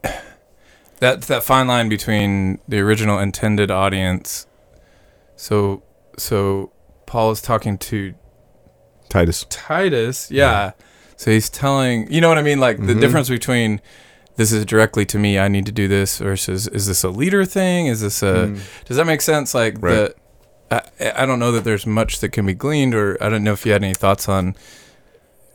[0.99, 4.47] that that fine line between the original intended audience.
[5.35, 5.83] So
[6.17, 6.71] so
[7.05, 8.13] Paul is talking to
[9.09, 10.71] Titus, Titus, yeah.
[11.17, 13.01] So he's telling, you know what I mean, like the Mhm.
[13.01, 13.81] difference between
[14.37, 17.43] this is directly to me, I need to do this, versus is this a leader
[17.43, 17.87] thing?
[17.87, 18.59] Is this a Mm.
[18.85, 19.53] does that make sense?
[19.55, 20.13] Like Right.
[20.69, 23.43] the, I, I don't know that there's much that can be gleaned, or I don't
[23.43, 24.55] know if you had any thoughts on.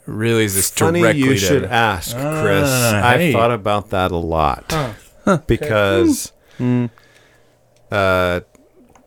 [0.05, 2.68] Really, is this funny directly you to- should ask, Chris.
[2.68, 3.33] Ah, I hey.
[3.33, 4.64] thought about that a lot
[5.25, 5.38] Huh.
[5.46, 6.90] because Mm.
[7.92, 8.40] uh,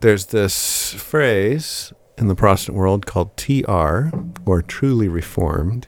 [0.00, 4.10] there's this phrase in the Protestant world called TR
[4.46, 5.86] or truly reformed,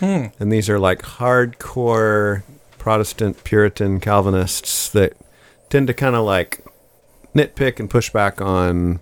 [0.00, 0.26] Hmm.
[0.38, 2.42] and these are like hardcore
[2.78, 5.14] Protestant Puritan Calvinists that
[5.68, 6.64] tend to kind of like
[7.34, 9.00] nitpick and push back on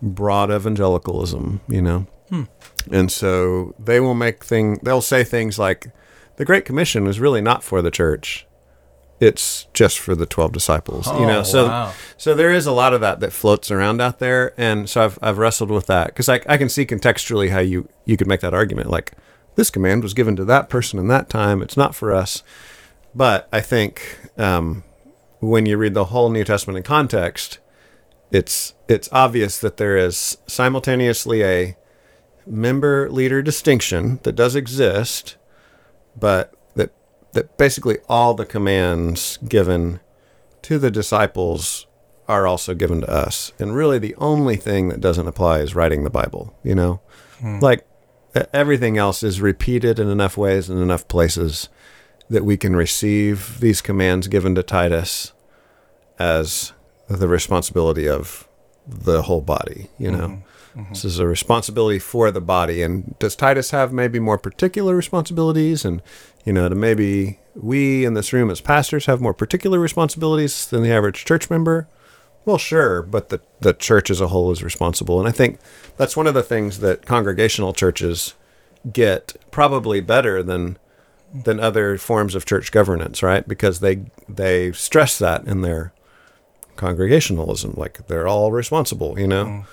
[0.00, 2.06] broad evangelicalism, you know.
[2.28, 2.42] Hmm.
[2.90, 5.90] And so they will make thing they'll say things like
[6.36, 8.46] the Great Commission was really not for the church.
[9.20, 11.40] It's just for the 12 disciples, you know.
[11.40, 11.92] Oh, So wow.
[12.16, 15.18] so there is a lot of that that floats around out there, and so I've
[15.22, 18.40] I've wrestled with that because I I can see contextually how you you could make
[18.40, 19.12] that argument like
[19.54, 21.62] this command was given to that person in that time.
[21.62, 22.42] It's not for us,
[23.14, 24.84] but I think um,
[25.40, 27.58] when you read the whole New Testament in context,
[28.30, 31.76] it's it's obvious that there is simultaneously a
[32.46, 35.36] member leader distinction that does exist,
[36.18, 36.92] but that
[37.32, 40.00] that basically all the commands given
[40.62, 41.86] to the disciples
[42.28, 43.52] are also given to us.
[43.58, 47.00] And really the only thing that doesn't apply is writing the Bible, you know?
[47.40, 47.58] Hmm.
[47.58, 47.86] Like
[48.52, 51.68] everything else is repeated in enough ways and enough places
[52.30, 55.32] that we can receive these commands given to Titus
[56.18, 56.72] as
[57.08, 58.48] the responsibility of
[58.86, 60.28] the whole body, you know?
[60.28, 60.42] Mhm.
[60.76, 60.88] Mhm.
[60.90, 62.82] This is a responsibility for the body.
[62.82, 65.84] And does Titus have maybe more particular responsibilities?
[65.84, 66.00] And,
[66.44, 70.82] you know, to maybe we in this room as pastors have more particular responsibilities than
[70.82, 71.88] the average church member?
[72.44, 75.20] Well, sure, but the, the church as a whole is responsible.
[75.20, 75.58] And I think
[75.96, 78.34] that's one of the things that congregational churches
[78.90, 80.78] get probably better than
[81.32, 83.46] than other forms of church governance, right?
[83.46, 85.92] Because they they stress that in their
[86.76, 89.64] congregationalism, like they're all responsible, you know.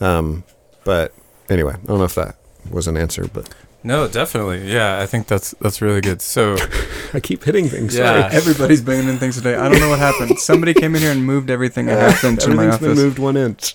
[0.00, 0.04] Mm.
[0.04, 0.44] Um,
[0.84, 1.14] but
[1.48, 2.36] anyway, I don't know if that
[2.70, 3.48] was an answer, but
[3.84, 4.70] No, definitely.
[4.72, 6.22] Yeah, I think that's that's really good.
[6.22, 6.56] So
[7.12, 7.96] I keep hitting things.
[7.96, 8.28] Yeah.
[8.32, 9.56] Everybody's banging in things today.
[9.56, 10.38] I don't know what happened.
[10.38, 13.18] Somebody came in here and moved everything a half inch in my Everything's been moved
[13.18, 13.74] one inch.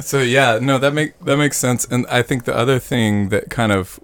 [0.00, 1.84] So yeah, no, that make that makes sense.
[1.84, 4.00] And I think the other thing that kind of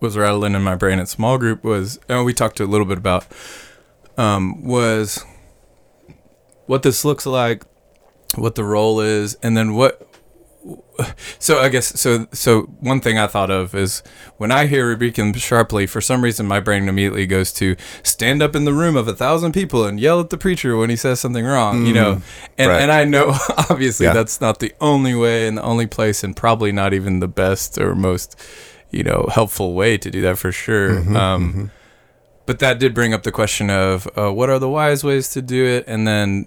[0.00, 2.98] was rattling in my brain at small group was, and we talked a little bit
[2.98, 3.26] about,
[4.16, 5.24] um, was
[6.66, 7.64] what this looks like,
[8.36, 10.08] what the role is, and then what.
[11.40, 12.26] So I guess so.
[12.32, 14.02] So one thing I thought of is
[14.36, 18.42] when I hear rebuke him sharply, for some reason my brain immediately goes to stand
[18.42, 20.96] up in the room of a thousand people and yell at the preacher when he
[20.96, 21.84] says something wrong.
[21.86, 22.22] You know,
[22.56, 22.80] and right.
[22.82, 23.36] and I know
[23.70, 24.12] obviously Yeah.
[24.12, 27.76] that's not the only way and the only place, and probably not even the best
[27.78, 28.40] or most,
[28.90, 30.90] you know, helpful way to do that for sure.
[31.02, 31.70] Mhm, um, mhm.
[32.46, 35.42] But that did bring up the question of uh, what are the wise ways to
[35.42, 36.46] do it, and then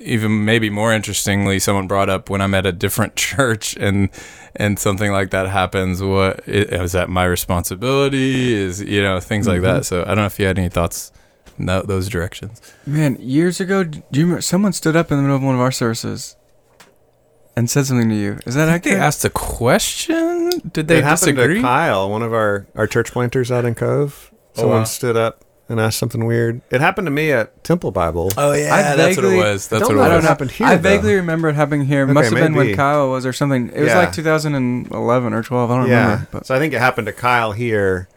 [0.00, 4.08] even maybe more interestingly, someone brought up when I'm at a different church and
[4.56, 6.02] and something like that happens.
[6.02, 8.52] What i- is that my responsibility?
[8.54, 9.76] Is you know things like Mm-hmm.
[9.78, 9.84] that.
[9.84, 11.12] So I don't know if you had any thoughts
[11.58, 12.60] in tho- those directions.
[12.86, 15.60] Man, years ago, do you remember someone stood up in the middle of one of
[15.60, 16.36] our services
[17.56, 18.38] and said something to you.
[18.46, 18.98] Is that They accurate?
[18.98, 20.50] asked a question.
[20.72, 21.54] Did they it happened disagree?
[21.56, 24.30] to Kyle, one of our, our church planters out in Cove.
[24.56, 24.84] Oh, Someone wow.
[24.84, 26.60] stood up and asked something weird.
[26.70, 28.30] It happened to me at Temple Bible.
[28.36, 29.68] Oh yeah, I that's what it was.
[29.68, 30.24] That's don't what it was.
[30.24, 30.82] happened here, I though.
[30.90, 32.00] vaguely remember it happening here.
[32.02, 32.74] It Okay, must have been when.
[32.74, 33.68] Kyle was or something.
[33.68, 33.98] It was Yeah.
[33.98, 35.70] like 2011 or 12.
[35.70, 36.02] I don't yeah.
[36.04, 36.28] remember.
[36.32, 38.08] But So I think it happened to Kyle here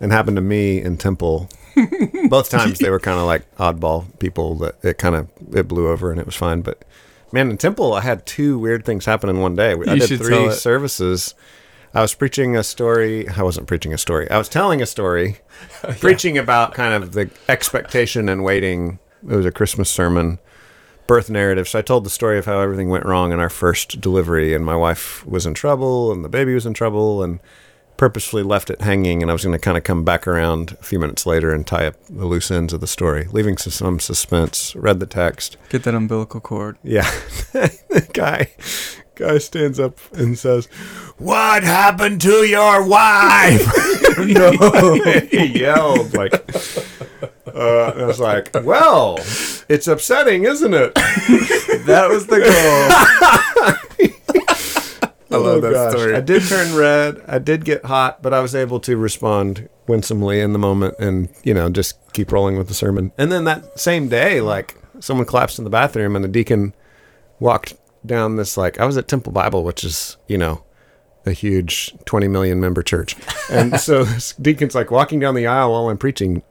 [0.00, 1.48] and happened to me in Temple.
[2.28, 5.88] Both times they were kind of like oddball people that it kind of it blew
[5.88, 6.60] over and it was fine.
[6.60, 6.84] But
[7.32, 9.70] man, in Temple I had two weird things happen in one day.
[9.72, 10.52] I You did should tell three it.
[11.98, 13.28] I was preaching a story.
[13.28, 14.30] I wasn't preaching a story.
[14.30, 15.38] I was telling a story,
[15.98, 19.00] preaching about kind of the expectation and waiting.
[19.28, 20.38] It was a Christmas sermon,
[21.08, 21.66] birth narrative.
[21.66, 24.64] So I told the story of how everything went wrong in our first delivery, and
[24.64, 27.40] my wife was in trouble, and the baby was in trouble, and
[27.96, 29.20] purposefully left it hanging.
[29.20, 31.66] And I was going to kind of come back around a few minutes later and
[31.66, 34.76] tie up the loose ends of the story, leaving some suspense.
[34.76, 35.56] Read the text.
[35.68, 36.78] get that umbilical cord.
[36.84, 37.10] Yeah.
[37.52, 38.52] the guy
[39.18, 40.66] guy stands up and says,
[41.18, 43.66] What happened to your wife?
[44.18, 44.50] no.
[45.30, 46.32] he yelled like
[47.54, 49.18] uh, and I was like, Well,
[49.68, 50.94] it's upsetting, isn't it?
[50.94, 52.48] That was the goal.
[55.30, 55.92] I love that Oh, gosh.
[55.92, 56.14] story.
[56.14, 57.22] I did turn red.
[57.28, 61.28] I did get hot, but I was able to respond winsomely in the moment and,
[61.42, 63.12] you know, just keep rolling with the sermon.
[63.18, 66.74] And then that same day, like, someone collapsed in the bathroom and the deacon
[67.40, 67.74] walked
[68.08, 70.64] down this, like, I was at Temple Bible, which is, you know,
[71.28, 73.14] a huge 20 million member church.
[73.50, 76.42] And so this deacon's like walking down the aisle while I'm preaching.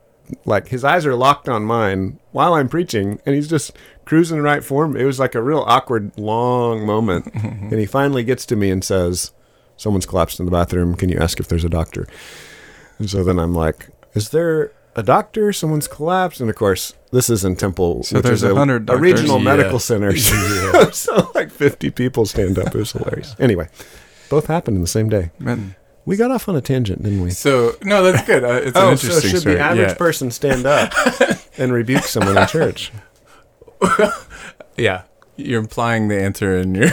[0.46, 3.72] Like his eyes are locked on mine while I'm preaching, and he's just
[4.06, 5.02] cruising right for me.
[5.02, 7.34] It was like a real awkward, long moment.
[7.34, 9.32] and he finally gets to me and says,
[9.78, 10.96] Someone's collapsed in the bathroom.
[10.96, 12.08] Can you ask if there's a doctor?
[13.00, 15.53] And so then I'm like, Is there a doctor?
[15.53, 16.41] Someone's collapsed.
[16.41, 19.38] And of course, this is in Temple, So which there's is a hundred a regional
[19.38, 19.43] Yeah.
[19.43, 20.12] medical center.
[20.17, 22.67] So, so like 50 people stand up.
[22.67, 23.36] It was hilarious.
[23.39, 23.69] Anyway,
[24.29, 25.31] both happened in the same day.
[25.39, 27.29] Man, We got off on a tangent, didn't we?
[27.31, 28.43] So no, that's good.
[28.43, 29.55] Uh, it's an Oh, interesting so should story.
[29.55, 29.93] the average yeah.
[29.95, 30.91] person stand up
[31.57, 32.91] and rebuke someone in church?
[34.77, 35.03] yeah,
[35.36, 36.89] you're implying the answer in your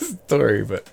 [0.00, 0.86] story, but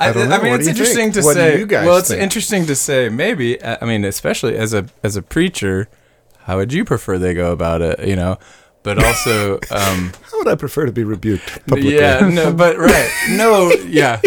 [0.00, 0.36] I, I don't know.
[0.36, 1.14] I mean, it's interesting think?
[1.14, 1.58] to What say.
[1.58, 2.22] you guys well, it's think?
[2.22, 3.08] interesting to say.
[3.08, 5.88] Maybe uh, I mean, especially as a as a preacher,
[6.44, 8.06] how would you prefer they go about it?
[8.06, 8.38] You know,
[8.82, 11.96] but also, um, How would I prefer to be rebuked publicly?
[11.96, 14.20] yeah, no, but right, no, yeah.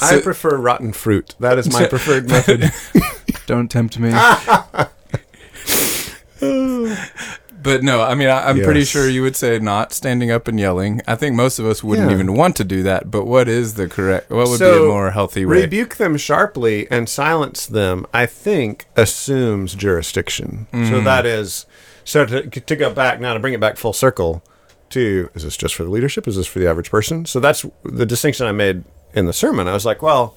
[0.00, 1.34] I prefer rotten fruit.
[1.40, 2.70] That is my preferred method.
[3.46, 4.10] don't tempt me.
[7.66, 10.58] But no, I mean, I, I'm pretty sure you would say not standing up and
[10.58, 11.02] yelling.
[11.06, 12.14] I think most of us wouldn't Yeah.
[12.14, 13.10] even want to do that.
[13.10, 14.30] But what is the correct?
[14.30, 15.62] What would be a more healthy way?
[15.62, 20.68] Rebuke them sharply and silence them, I think, assumes jurisdiction.
[20.72, 20.88] Mm.
[20.90, 21.66] So that is,
[22.04, 24.42] so to, to go back now, to bring it back full circle
[24.90, 26.28] to, is this just for the leadership?
[26.28, 27.26] Is this for the average person?
[27.26, 29.66] So that's the distinction I made in the sermon.
[29.66, 30.36] I was like, well,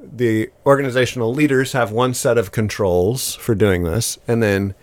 [0.00, 4.74] the organizational leaders have one set of controls for doing this, and then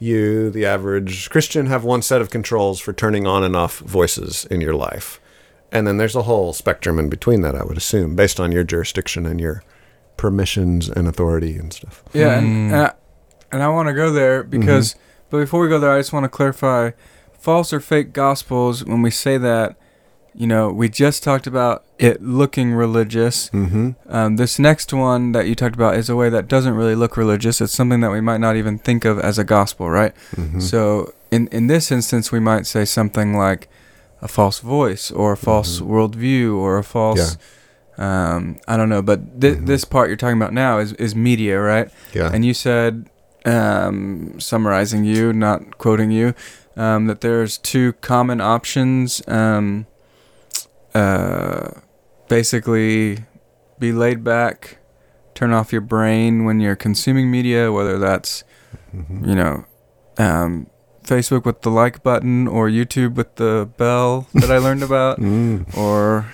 [0.00, 4.46] you, the average Christian, have one set of controls for turning on and off voices
[4.46, 5.20] in your life.
[5.72, 8.64] And then there's a whole spectrum in between that, I would assume, based on your
[8.64, 9.62] jurisdiction and your
[10.16, 12.02] permissions and authority and stuff.
[12.12, 12.74] Yeah, and hmm.
[12.74, 12.92] and I,
[13.52, 15.02] and I want to go there because, mm-hmm.
[15.30, 16.90] but before we go there, I just want to clarify:
[17.32, 18.84] false or fake gospels.
[18.84, 19.76] When we say that,
[20.34, 23.50] you know, we just talked about it looking religious.
[23.50, 23.90] Mm-hmm.
[24.08, 27.16] Um, this next one that you talked about is a way that doesn't really look
[27.16, 27.60] religious.
[27.60, 30.14] It's something that we might not even think of as a gospel, right?
[30.36, 30.60] Mm-hmm.
[30.60, 33.68] So in in this instance, we might say something like
[34.22, 35.86] a false voice or a false Mhm.
[35.88, 37.36] worldview or a false.
[37.98, 38.34] Yeah.
[38.34, 39.66] Um, I don't know, but thi- Mhm.
[39.66, 41.88] this part you're talking about now is, is media, right?
[42.14, 42.30] yeah.
[42.32, 43.10] And you said,
[43.44, 46.34] um, summarizing you, not quoting you,
[46.76, 49.22] um, that there's two common options.
[50.94, 51.70] Uh,
[52.28, 53.18] basically,
[53.78, 54.78] be laid back,
[55.34, 58.44] turn off your brain when you're consuming media, whether that's,
[58.96, 59.26] Mhm.
[59.26, 59.64] you know,
[60.18, 60.66] um,
[61.04, 65.76] Facebook with the like button or YouTube with the bell that I learned about, Mm.
[65.76, 66.26] or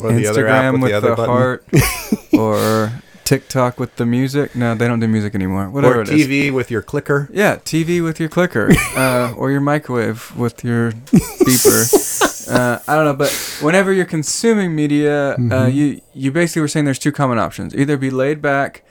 [0.00, 1.64] Or the other app Instagram with with the the, heart,
[2.32, 2.92] or
[3.24, 4.54] TikTok with the music.
[4.56, 5.68] No, they don't do music anymore.
[5.68, 6.26] Whatever or it is.
[6.26, 7.28] TV with your clicker.
[7.32, 12.31] Yeah, TV with your clicker, uh, or your microwave with your beeper.
[12.48, 13.30] Uh, I don't know, but
[13.60, 15.74] whenever you're consuming media, uh, Mhm.
[15.74, 18.84] you you basically were saying there's two common options: either be laid back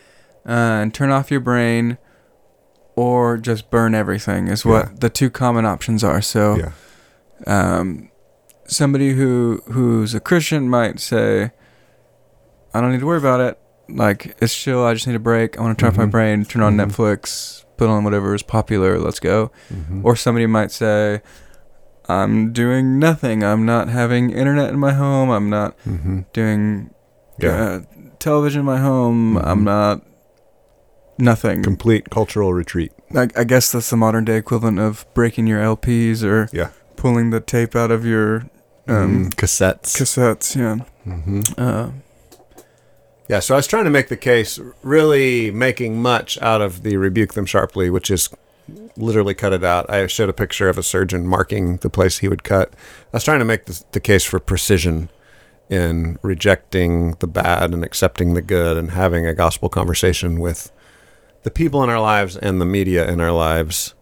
[0.47, 1.97] uh, and turn off your brain,
[2.95, 4.47] or just burn everything.
[4.47, 4.91] Is what Yeah.
[4.99, 6.21] the two common options are.
[6.21, 6.71] So, Yeah.
[7.47, 8.09] um,
[8.67, 11.51] somebody who who's a Christian might say,
[12.73, 13.57] "I don't need to worry about it.
[13.89, 14.85] Like it's chill.
[14.85, 15.57] I just need a break.
[15.57, 16.11] I want to turn off my Mhm.
[16.11, 16.87] brain, turn on Mhm.
[16.91, 18.97] Netflix, put on whatever is popular.
[18.97, 20.01] Let's go." Mhm.
[20.03, 21.21] Or somebody might say,
[22.09, 23.43] I'm doing nothing.
[23.43, 25.29] I'm not having internet in my home.
[25.29, 26.21] I'm not Mm-hmm.
[26.33, 26.89] doing
[27.39, 27.49] Yeah.
[27.63, 27.79] uh,
[28.19, 29.35] television in my home.
[29.35, 29.47] Mhm.
[29.47, 30.01] I'm not
[31.17, 31.63] nothing.
[31.63, 32.91] Complete cultural retreat.
[33.15, 36.69] I, I guess that's the modern day equivalent of breaking your LPs or Yeah.
[36.95, 38.43] pulling the tape out of your
[38.87, 39.95] um, Mm, cassettes.
[39.95, 40.55] cassettes.
[40.55, 40.77] Yeah.
[41.03, 41.89] hmm Uh,
[43.29, 46.97] Yeah, so I was trying to make the case, really making much out of the
[46.97, 48.29] rebuke them sharply, which is
[48.97, 49.89] literally cut it out.
[49.89, 52.73] I showed a picture of a surgeon marking the place he would cut.
[53.13, 55.09] I was trying to make the, the case for precision
[55.69, 60.71] in rejecting the bad and accepting the good and having a gospel conversation with
[61.43, 63.95] the people in our lives and the media in our lives.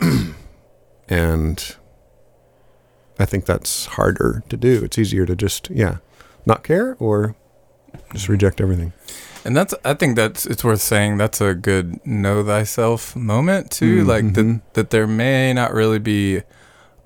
[1.08, 1.76] and
[3.18, 4.82] I think that's harder to do.
[4.84, 5.98] It's easier to just, yeah,
[6.46, 7.34] not care or
[8.12, 8.92] just reject everything.
[9.44, 14.04] And that's I think that's it's worth saying that's a good know thyself moment too.
[14.04, 16.42] Mm, like that that there may not really be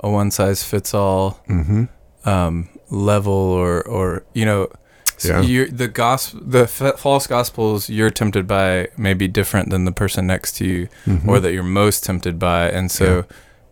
[0.00, 1.84] a one size fits all Mm-hmm.
[2.28, 4.68] um, level or or you know
[5.16, 5.40] so Yeah.
[5.40, 9.92] you're, the gospel the f- false gospels you're tempted by may be different than the
[9.92, 11.28] person next to you Mm-hmm.
[11.28, 13.22] or that you're most tempted by and so Yeah.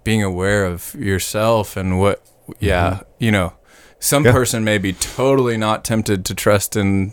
[0.04, 2.22] being aware of yourself and what
[2.60, 3.52] yeah you know
[3.98, 4.26] some Mm-hmm.
[4.28, 4.32] Yeah.
[4.32, 7.12] person may be totally not tempted to trust in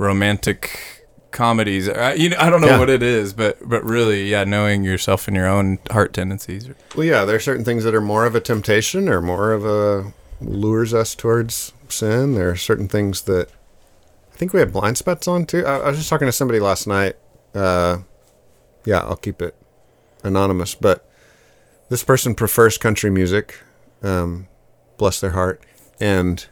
[0.00, 2.78] romantic comedies I, you know, I don't know Yeah.
[2.78, 7.04] what it is but but really yeah knowing yourself and your own heart tendencies Well,
[7.06, 10.12] yeah, there are certain things that are more of a temptation or more of a
[10.40, 12.34] lures us towards sin.
[12.34, 13.48] There are certain things that
[14.32, 15.64] I think we have blind spots on too.
[15.66, 17.16] I, I was just talking to somebody last night.
[17.54, 17.98] Uh,
[18.86, 19.54] yeah, I'll keep it
[20.24, 21.06] anonymous, but
[21.90, 23.60] this person prefers country music.
[24.02, 24.48] Um,
[24.96, 25.62] bless their heart,
[26.00, 26.46] and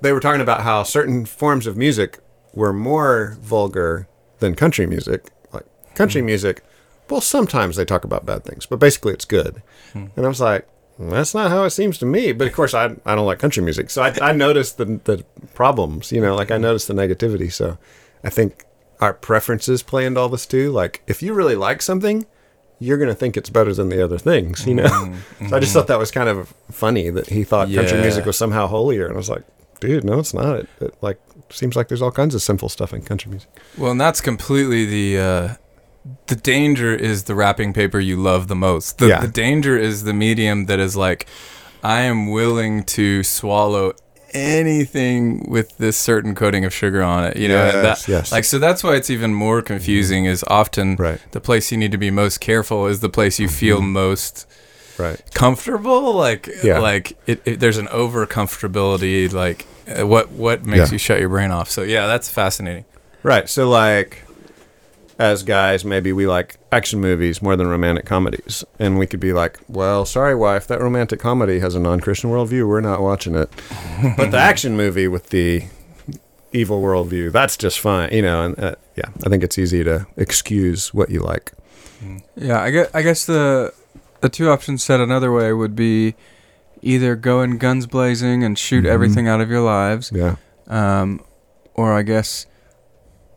[0.00, 2.18] they were talking about how certain forms of music
[2.52, 5.30] were more vulgar than country music.
[5.52, 5.64] Like
[5.94, 6.26] country hmm.
[6.26, 6.62] music,
[7.08, 9.62] well, sometimes they talk about bad things, but basically it's good.
[9.92, 10.06] Hmm.
[10.16, 10.68] And I was like,
[10.98, 12.32] "Well, that's not how it seems to me.
[12.32, 13.90] But of course, I, I don't like country music.
[13.90, 15.24] So I, I noticed the, the
[15.54, 16.62] problems, you know, like I hmm.
[16.62, 17.52] noticed the negativity.
[17.52, 17.78] So
[18.22, 18.64] I think
[19.00, 20.70] our preferences play into all this too.
[20.70, 22.26] Like if you really like something,
[22.78, 24.84] you're going to think it's better than the other things, you know?
[24.84, 25.48] Mm-hmm.
[25.48, 28.36] so I just thought that was kind of funny that he thought country music was
[28.36, 29.06] somehow holier.
[29.06, 29.44] And I was like,
[29.80, 30.56] dude, no, it's not.
[30.60, 31.18] It, it like
[31.50, 33.48] seems like there's all kinds of sinful stuff in country music.
[33.78, 35.54] Well, and that's completely the uh,
[36.26, 38.98] the danger is the wrapping paper you love the most.
[38.98, 39.20] The, Yeah.
[39.20, 41.26] the danger is the medium that is like,
[41.82, 43.92] I am willing to swallow
[44.32, 47.36] anything with this certain coating of sugar on it.
[47.36, 48.32] You know, Yes, that, yes.
[48.32, 50.24] like so that's why it's even more confusing.
[50.26, 51.20] Is often Right.
[51.32, 54.46] the place you need to be most careful is the place you feel most
[54.98, 55.20] Right.
[55.34, 56.12] comfortable.
[56.14, 56.78] Like, Yeah.
[56.78, 59.32] like it, it, there's an over comfortability.
[59.32, 60.92] Like, uh, what what makes Yeah.
[60.92, 61.70] you shut your brain off?
[61.70, 62.84] So yeah, that's fascinating.
[63.22, 63.48] Right.
[63.48, 64.22] So, like,
[65.18, 68.64] as guys, maybe we like action movies more than romantic comedies.
[68.78, 72.30] And we could be like, well, sorry, wife, that romantic comedy has a non Christian
[72.30, 72.68] worldview.
[72.68, 73.48] We're not watching it.
[74.16, 75.64] but the action movie with the
[76.52, 78.12] evil worldview, that's just fine.
[78.12, 81.52] You know, and uh, yeah, I think it's easy to excuse what you like.
[82.36, 83.72] Yeah, I guess, I guess the
[84.24, 86.14] the two options said another way would be
[86.80, 88.88] either go in guns blazing and shoot Mhm.
[88.88, 90.36] everything out of your lives, Yeah.
[90.66, 91.20] um,
[91.74, 92.46] or I guess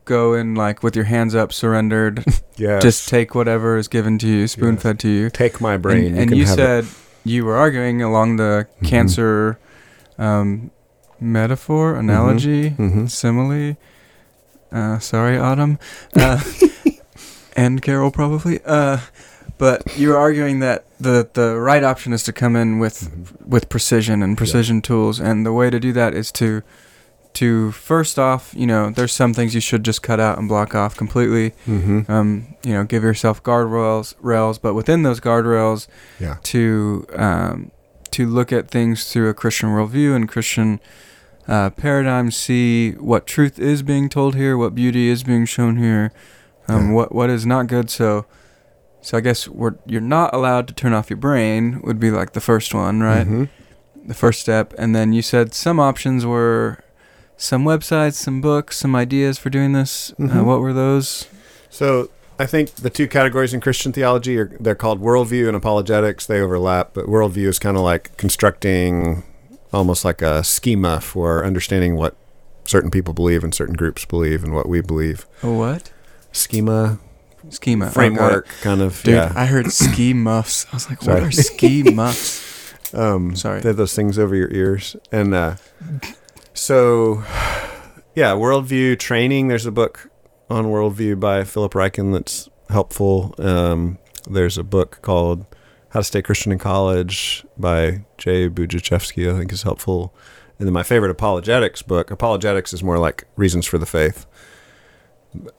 [0.05, 2.23] go in like with your hands up, surrendered,
[2.55, 2.79] Yeah.
[2.87, 5.29] just take whatever is given to you, spoon fed to you.
[5.29, 6.05] take my brain.
[6.15, 6.61] And, and you have it.
[6.61, 6.85] said
[7.25, 8.87] you were arguing along the Mhm.
[8.87, 9.59] cancer
[10.17, 10.71] um,
[11.19, 13.09] metaphor, analogy, Mhm.
[13.09, 13.75] simile.
[14.71, 15.77] Uh, sorry, Autumn.
[16.15, 16.39] Uh,
[17.57, 18.59] and Carol, probably.
[18.65, 18.97] Uh,
[19.57, 23.47] but you're arguing that the, the right option is to come in with Mhm.
[23.47, 26.61] with precision and precision tools, and the way to do that is to
[27.33, 30.73] to first off, you know, there's some things you should just cut out and block
[30.73, 31.53] off completely.
[31.67, 32.09] Mhm.
[32.09, 35.87] Um, you know, give yourself guardrails, rails, but within those guardrails,
[36.19, 36.37] Yeah.
[36.43, 37.71] to um,
[38.11, 40.79] to look at things through a Christian worldview and Christian
[41.47, 46.11] uh, paradigm, see what truth is being told here, what beauty is being shown here,
[46.67, 46.93] um, Yeah.
[46.93, 47.89] what what is not good.
[47.91, 48.25] So,
[49.01, 52.33] so I guess we're you're not allowed to turn off your brain would be like
[52.33, 53.27] the first one, right?
[53.27, 53.49] Mhm.
[54.05, 56.79] The first step, and then you said some options were
[57.35, 60.13] some websites, some books, some ideas for doing this.
[60.19, 60.45] Uh, Mhm.
[60.45, 61.27] what were those?
[61.69, 66.25] So I think the two categories in Christian theology are they're called worldview and apologetics.
[66.25, 69.23] They overlap, but worldview is kind of like constructing
[69.73, 72.15] almost like a schema for understanding what
[72.63, 75.25] certain people believe and certain groups believe and what we believe.
[75.43, 75.91] A what?
[76.31, 76.99] Schema,
[77.49, 77.89] Schema.
[77.89, 79.01] Framework, kind of.
[79.03, 79.33] Dude, yeah.
[79.35, 80.65] I heard ski muffs.
[80.71, 82.93] I was like, what are ski muffs?
[82.93, 83.61] Um, Sorry.
[83.61, 84.95] They have those things over your ears.
[85.11, 85.55] And uh,
[86.53, 87.23] so,
[88.15, 89.47] yeah, worldview training.
[89.47, 90.09] There's a book
[90.49, 93.35] on worldview by Philip Ryken that's helpful.
[93.37, 93.97] Um,
[94.29, 95.45] there's a book called
[95.89, 100.13] How to Stay Christian in College by Jay Budziszewski, I think is helpful.
[100.59, 102.09] And then my favorite apologetics book.
[102.09, 104.25] Apologetics is more like reasons for the faith.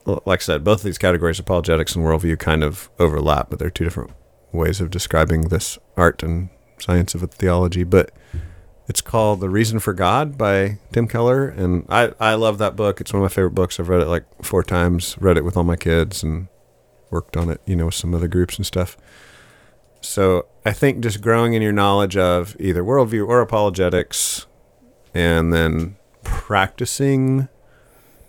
[0.05, 3.69] Like I said, both of these categories, apologetics and worldview, kind of overlap, but they're
[3.69, 4.11] two different
[4.51, 6.49] ways of describing this art and
[6.79, 7.83] science of theology.
[7.83, 8.11] But
[8.87, 11.47] it's called The Reason for God by Tim Keller.
[11.47, 12.99] And I, I love that book.
[12.99, 13.79] It's one of my favorite books.
[13.79, 16.47] I've read it like four times, read it with all my kids and
[17.11, 18.97] worked on it, you know, with some other groups and stuff.
[20.01, 24.47] So I think just growing in your knowledge of either worldview or apologetics
[25.13, 27.49] and then practicing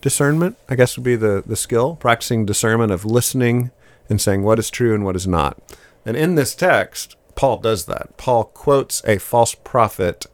[0.00, 3.70] discernment, I guess would be the, the skill, practicing discernment of listening
[4.08, 5.58] and saying what is true and what is not.
[6.04, 8.16] And in this text, Paul does that.
[8.16, 10.26] Paul quotes a false prophet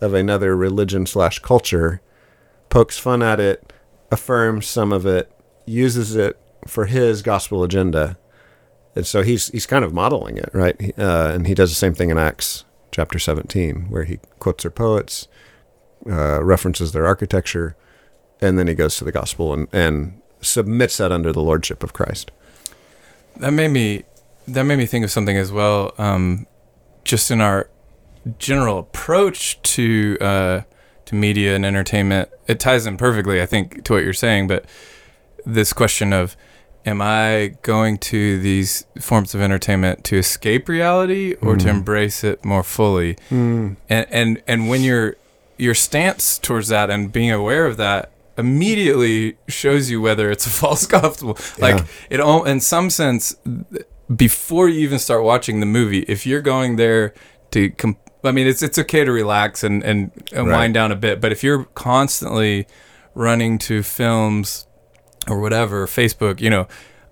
[0.00, 2.00] of another religion slash culture,
[2.68, 3.72] pokes fun at it,
[4.10, 5.30] affirms some of it,
[5.66, 8.18] uses it for his gospel agenda.
[8.94, 10.76] And so he's he's kind of modeling it, right?
[10.98, 14.70] Uh, and he does the same thing in Acts chapter 17, where he quotes their
[14.70, 15.28] poets,
[16.08, 17.76] uh, references their architecture,
[18.40, 21.92] and then he goes to the gospel and, and submits that under the lordship of
[21.92, 22.30] Christ.
[23.36, 24.04] That made me
[24.46, 25.92] that made me think of something as well.
[25.98, 26.46] Um,
[27.04, 27.68] just in our
[28.38, 30.60] general approach to uh,
[31.06, 34.48] to media and entertainment, it ties in perfectly, I think, to what you're saying.
[34.48, 34.64] But
[35.46, 36.36] this question of
[36.86, 41.70] Am I going to these forms of entertainment to escape reality or to Mm.
[41.70, 43.16] embrace it more fully?
[43.30, 45.16] and and and when your
[45.58, 50.50] your stance towards that and being aware of that immediately shows you whether it's a
[50.62, 51.84] false gospel like Yeah.
[52.10, 53.36] it all in some sense
[54.14, 57.12] before you even start watching the movie if you're going there
[57.50, 60.58] to com- I mean it's it's okay to relax and and, and Right.
[60.58, 62.66] wind down a bit but if you're constantly
[63.14, 64.66] running to films
[65.28, 66.66] or whatever Facebook you know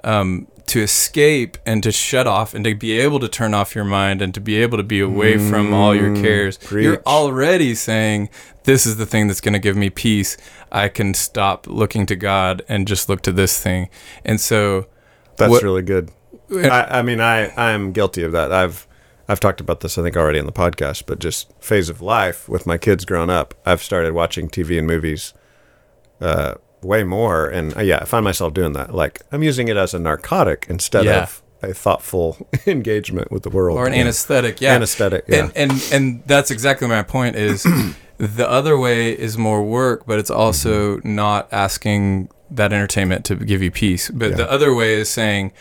[0.05, 3.85] um, to escape and to shut off and to be able to turn off your
[3.85, 6.59] mind and to be able to be away from all your Mm, cares.
[6.73, 8.29] You're already saying,
[8.65, 10.37] This is the thing that's going to give me peace.
[10.73, 13.89] I can stop looking to God and just look to this thing.
[14.25, 14.87] And so,
[15.37, 16.11] That's What- really good.
[16.53, 18.53] I, I mean, I I'm guilty of that.
[18.53, 18.87] I've
[19.29, 22.49] I've talked about this I think already in the podcast, but just phase of life
[22.49, 25.35] with my kids growing up, I've started watching TV and movies
[26.21, 28.95] uh, way more, and uh, yeah, I find myself doing that.
[28.95, 31.23] Like I'm using it as a narcotic instead Yeah.
[31.25, 34.01] of a thoughtful engagement with the world or an Yeah.
[34.03, 34.61] anesthetic.
[34.61, 34.75] Yeah.
[34.75, 35.45] Anesthetic, yeah.
[35.55, 37.63] And, and, and that's exactly my point is
[38.19, 43.63] the other way is more work, but it's also not asking that entertainment to give
[43.63, 44.11] you peace.
[44.11, 44.37] But Yeah.
[44.37, 45.53] the other way is saying,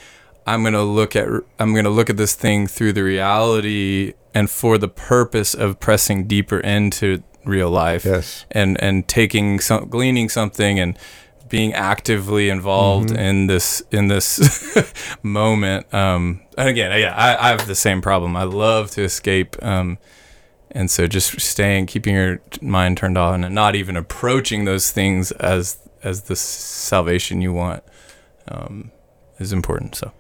[0.46, 1.28] I'm going to look at
[1.60, 5.80] I'm going to look at this thing through the reality and for the purpose of
[5.80, 8.46] pressing deeper into real life Yes.
[8.52, 10.98] and and taking some gleaning something and
[11.50, 13.20] being actively involved Mm-hmm.
[13.20, 14.40] in this in this
[15.24, 19.56] moment um and again yeah I, I have the same problem i love to escape
[19.62, 19.98] um
[20.72, 25.32] and so just staying keeping your mind turned on and not even approaching those things
[25.34, 27.84] as as the salvation you want
[28.48, 28.92] um
[29.40, 30.12] is important so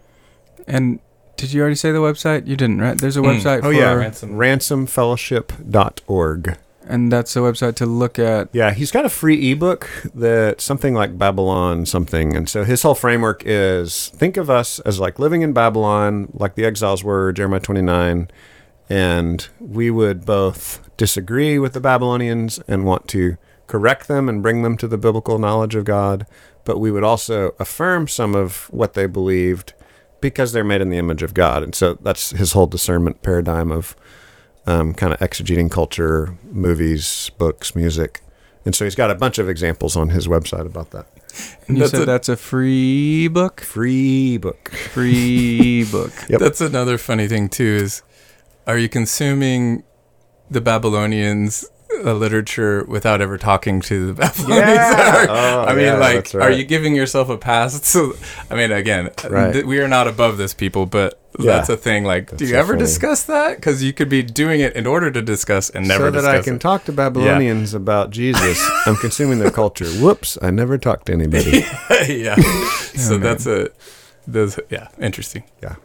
[0.68, 1.00] And
[1.38, 2.48] did you already say the website?
[2.48, 2.98] You didn't, right?
[2.98, 3.40] There's a Mm.
[3.42, 4.38] website Oh for, yeah, Ransom.
[4.38, 6.58] ransomfellowship.org.
[6.88, 8.50] and that's a website to look at.
[8.54, 12.36] Yeah, he's got a free ebook that something like Babylon something.
[12.36, 16.56] And so his whole framework is think of us as like living in Babylon, like
[16.56, 18.30] the exiles were, Jeremiah 29,
[18.90, 24.62] and we would both disagree with the Babylonians and want to correct them and bring
[24.62, 26.26] them to the biblical knowledge of God,
[26.64, 29.74] but we would also affirm some of what they believed
[30.22, 31.64] because they're made in the image of God.
[31.64, 33.96] And so that's his whole discernment paradigm of
[34.68, 38.22] um, kind of exegeting culture, movies, books, music.
[38.66, 41.08] And so he's got a bunch of examples on his website about that.
[41.68, 43.62] And you That's said a- that's a free book?
[43.62, 44.70] Free book.
[44.70, 46.14] Free book.
[46.30, 46.40] Yep.
[46.40, 47.80] That's another funny thing too.
[47.84, 48.02] Is
[48.66, 49.84] are you consuming
[50.50, 51.66] the Babylonians
[52.04, 54.68] literature without ever talking to the Babylonians?
[54.68, 55.24] Yeah.
[55.24, 57.82] Or- Oh, I mean, yeah, like, that's are you giving yourself a pass?
[57.96, 58.14] So,
[58.50, 59.54] I mean, again, Right.
[59.54, 61.54] th- we are not above this, people, but Yeah.
[61.54, 62.04] that's a thing.
[62.04, 62.86] Like, do you so ever funny.
[62.86, 63.56] discuss that?
[63.58, 66.42] Because you could be doing it in order to discuss and never so that discuss
[66.42, 66.62] I can it.
[66.62, 68.60] talk to Babylonians about Jesus.
[68.86, 69.86] I'm consuming their culture.
[69.88, 71.64] Whoops, I never talked to anybody.
[72.08, 72.36] yeah.
[72.36, 73.20] so oh, man.
[73.22, 73.70] that's a.
[74.28, 75.44] Those, yeah, interesting.
[75.62, 75.76] Yeah.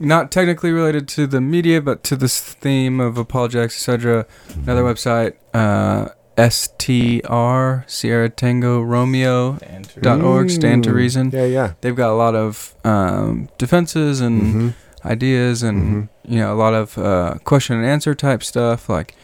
[0.00, 4.26] Not technically related to the media, but to this theme of apologetics, etc.
[4.64, 9.58] Another website, uh, STR, Sierra Tango Romeo
[10.00, 10.94] dot org, Stand to Mm.
[10.94, 11.30] Reason.
[11.32, 11.72] Yeah, yeah.
[11.80, 14.68] They've got a lot of um, defenses and hmm
[15.06, 16.08] ideas and Mhm.
[16.26, 19.14] you know a lot of uh, question and answer type stuff like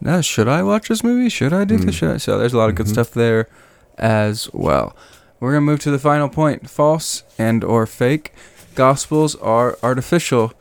[0.00, 1.84] now should i watch this movie should i do Mm.
[1.86, 2.16] this should I?
[2.16, 2.92] so there's a lot of good Mhm.
[2.94, 3.46] stuff there
[3.96, 4.96] as well
[5.38, 8.32] we're going to move to the final point false and or fake
[8.78, 10.52] gospels are artificial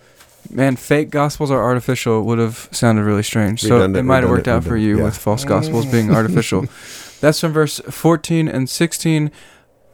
[0.50, 3.62] Man, fake gospels are artificial would have sounded really strange.
[3.62, 5.04] So Redundant, it might have worked out redundant, for you yeah.
[5.04, 6.62] with false gospels being artificial.
[7.20, 9.32] That's from verse 14 and 16,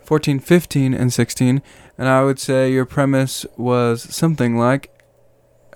[0.03, 1.61] 14, 15, and 16.
[1.97, 4.91] And I would say your premise was something like,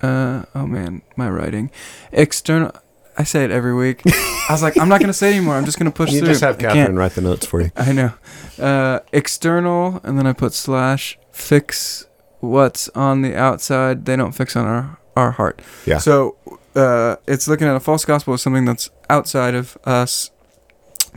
[0.01, 1.71] uh, oh man, my writing.
[2.11, 2.71] External.
[3.17, 4.03] I say it every week.
[4.05, 5.55] I was like, I'm not going to say it anymore.
[5.55, 6.27] I'm just going to push You through.
[6.27, 6.61] just have I.
[6.61, 7.71] Catherine write the notes for you.
[7.75, 8.13] I know.
[8.59, 12.06] Uh, external, and then I put slash fix
[12.39, 14.05] what's on the outside.
[14.05, 15.61] They don't fix on our our heart.
[15.85, 15.97] Yeah.
[15.97, 16.35] So
[16.75, 20.29] uh, it's looking at a false gospel as something that's outside of us,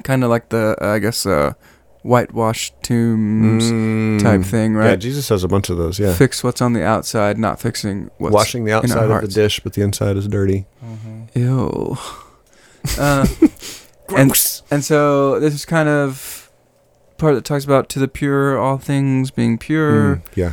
[0.05, 1.53] kind of like the uh, I guess uh,
[2.03, 4.23] whitewashed tombs Mm.
[4.23, 4.91] type thing, right?
[4.91, 4.97] Yeah.
[4.97, 5.99] Jesus has a bunch of those.
[5.99, 9.61] Yeah, Fix what's on the outside, not fixing what's washing the outside of the dish,
[9.61, 10.67] but the inside is dirty.
[11.35, 11.97] Ew.
[12.99, 13.27] Uh,
[14.17, 14.33] and
[14.71, 16.51] and so this is kind of
[17.19, 20.17] part that talks about to the pure, all things being pure.
[20.17, 20.53] Mm, yeah.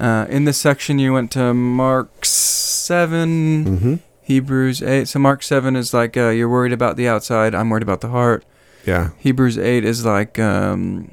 [0.00, 3.94] Uh, in this section, you went to Mark 7, Mm-hmm.
[4.22, 5.06] Hebrews 8.
[5.08, 8.08] So, Mark 7 is like uh, you're worried about the outside, I'm worried about the
[8.08, 8.44] heart.
[8.86, 9.10] Yeah.
[9.18, 11.10] Hebrews 8 is like um,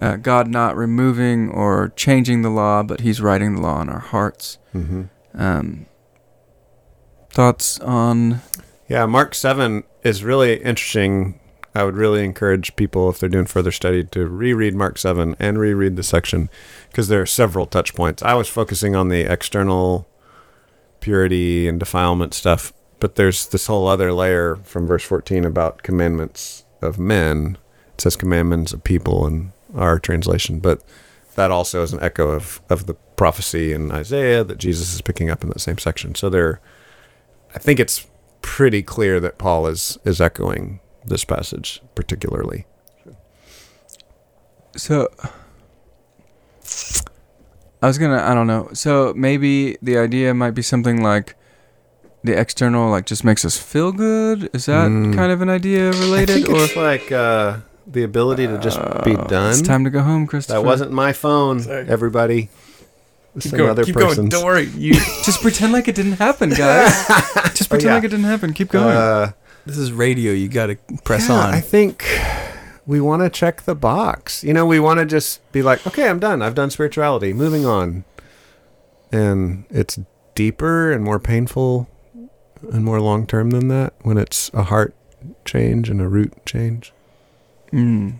[0.00, 3.98] uh, God not removing or changing the law, but He's writing the law in our
[4.00, 4.58] hearts.
[4.74, 5.02] Mm-hmm.
[5.34, 5.86] Um,
[7.30, 8.40] thoughts on.
[8.88, 11.38] Yeah, Mark 7 is really interesting.
[11.74, 15.58] I would really encourage people, if they're doing further study, to reread Mark 7 and
[15.58, 16.50] reread the section
[16.88, 18.22] because there are several touch points.
[18.22, 20.06] I was focusing on the external
[21.00, 26.64] purity and defilement stuff, but there's this whole other layer from verse 14 about commandments
[26.82, 27.56] of men.
[27.94, 30.82] It says commandments of people in our translation, but
[31.36, 35.30] that also is an echo of, of the prophecy in Isaiah that Jesus is picking
[35.30, 36.14] up in that same section.
[36.14, 36.60] So there,
[37.54, 38.06] I think it's
[38.42, 42.66] pretty clear that Paul is is echoing this passage particularly.
[44.76, 45.08] So.
[47.82, 48.68] I was gonna, I don't know.
[48.74, 51.34] So maybe the idea might be something like
[52.22, 54.48] the external, like just makes us feel good.
[54.52, 55.14] Is that Mm.
[55.14, 57.56] kind of an idea I related, think or it's like uh,
[57.88, 59.50] the ability to just be Uh, done.
[59.50, 60.60] It's time to go home, Christopher.
[60.60, 61.88] that wasn't my phone, Sorry.
[61.88, 62.50] everybody.
[63.34, 63.70] It's Keep going.
[63.70, 64.16] other keep person's.
[64.16, 64.28] going.
[64.28, 64.66] Don't worry.
[64.76, 64.92] You.
[65.24, 66.92] Just pretend like it didn't happen, guys.
[67.54, 67.94] just pretend yeah.
[67.94, 68.52] like it didn't happen.
[68.52, 68.94] Keep going.
[68.94, 69.32] Uh,
[69.66, 70.32] this is radio.
[70.32, 71.54] You got to press yeah, on.
[71.54, 72.04] I think
[72.86, 74.42] we want to check the box.
[74.42, 76.42] You know, we want to just be like, okay, I'm done.
[76.42, 77.32] I've done spirituality.
[77.32, 78.04] Moving on.
[79.10, 79.98] And it's
[80.34, 81.88] deeper and more painful
[82.72, 84.94] and more long term than that when it's a heart
[85.44, 86.92] change and a root change.
[87.72, 88.18] Mm.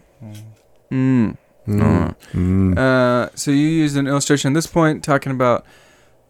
[0.90, 1.36] Mm.
[1.66, 2.16] Mm.
[2.32, 2.78] Mm.
[2.78, 5.64] Uh, so you used an illustration at this point talking about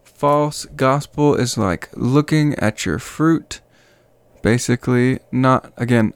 [0.03, 3.59] false gospel is like looking at your fruit,
[4.43, 5.19] basically.
[5.31, 6.13] Not again.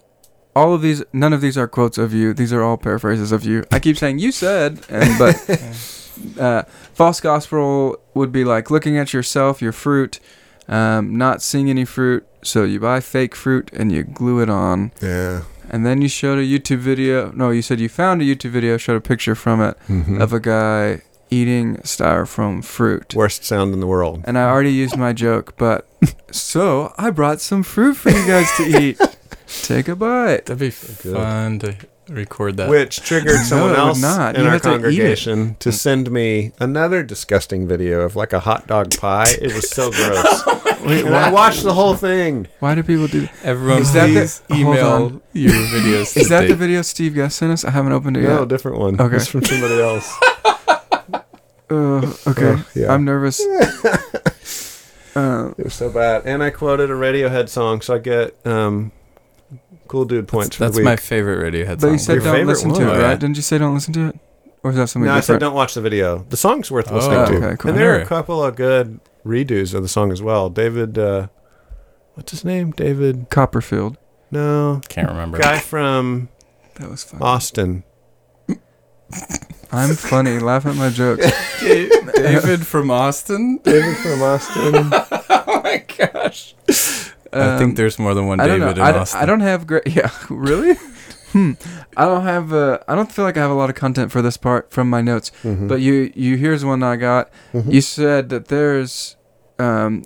[0.55, 2.33] All of these, none of these are quotes of you.
[2.33, 3.63] These are all paraphrases of you.
[3.71, 5.35] I keep saying you said, and but
[6.39, 6.63] uh,
[6.93, 10.19] false gospel would be like looking at yourself, your fruit,
[10.67, 12.25] um, not seeing any fruit.
[12.43, 15.43] So you buy fake fruit and you glue it on, yeah.
[15.69, 17.31] and then you showed a YouTube video.
[17.31, 20.19] No, you said you found a YouTube video, showed a picture from it Mhm.
[20.21, 23.13] of a guy eating styrofoam fruit.
[23.15, 24.21] Worst sound in the world.
[24.25, 25.87] And I already used my joke, but
[26.31, 28.99] so I brought some fruit for you guys to eat.
[29.63, 30.45] Take a bite.
[30.45, 31.15] That'd be Good.
[31.15, 31.75] fun to
[32.09, 32.69] record that.
[32.69, 34.35] Which triggered someone it would else not.
[34.35, 34.75] in You our have to eat it.
[34.75, 35.73] congregation to, mm.
[35.73, 39.27] send me another disgusting video of like a hot dog pie.
[39.41, 40.45] It was so gross.
[40.85, 42.47] Wait, and I watched the whole thing.
[42.59, 43.33] why do people do that?
[43.43, 45.21] Everyone, Is that the- please hold email on.
[45.33, 46.15] your videos.
[46.15, 47.65] Is that the video Steve Guest sent us?
[47.65, 48.29] I haven't opened it yet.
[48.29, 48.47] No, yet.
[48.49, 48.99] different one.
[48.99, 49.15] Okay.
[49.15, 50.13] It's from somebody else.
[51.69, 52.55] Uh, okay.
[52.57, 52.93] Oh, yeah.
[52.93, 53.39] I'm nervous.
[55.15, 56.25] uh, It was so bad.
[56.25, 58.91] And I quoted a Radiohead song, so I get um,
[59.87, 60.85] cool dude points That's, for that's the week.
[60.85, 61.89] my favorite Radiohead song.
[61.89, 62.79] but you said Your don't listen one?
[62.81, 63.05] to it, Oh, yeah.
[63.09, 63.19] right?
[63.19, 64.19] Didn't you say don't listen to it?
[64.63, 66.25] Or is that something no, I said don't watch the video.
[66.29, 67.57] The song's worth Oh, listening to.
[67.57, 67.71] cool.
[67.71, 70.49] And there are a couple of good redos of the song as well.
[70.49, 71.27] David, uh,
[72.15, 72.71] what's his name?
[72.71, 73.97] David, Copperfield.
[74.31, 74.81] no.
[74.89, 75.37] Can't remember.
[75.37, 76.29] Guy from
[76.75, 77.21] That was fun.
[77.21, 77.83] Austin.
[79.71, 80.39] I'm funny.
[80.39, 81.25] Laugh at my jokes.
[81.61, 83.57] David from Austin.
[83.63, 84.73] David from Austin.
[85.29, 86.55] oh my gosh.
[87.33, 88.81] I Um, think there's more than one I don't David know.
[88.83, 89.21] in I, don't- Austin.
[89.21, 89.87] I don't have great.
[89.95, 90.75] Yeah, really.
[91.33, 91.53] hmm.
[91.97, 92.53] I don't have.
[92.53, 94.89] Uh, I don't feel like I have a lot of content for this part from
[94.89, 95.31] my notes.
[95.43, 95.67] Mhm.
[95.67, 97.29] But you, you here's one I got.
[97.53, 97.71] Mhm.
[97.73, 99.17] You said that there's,
[99.59, 100.03] um,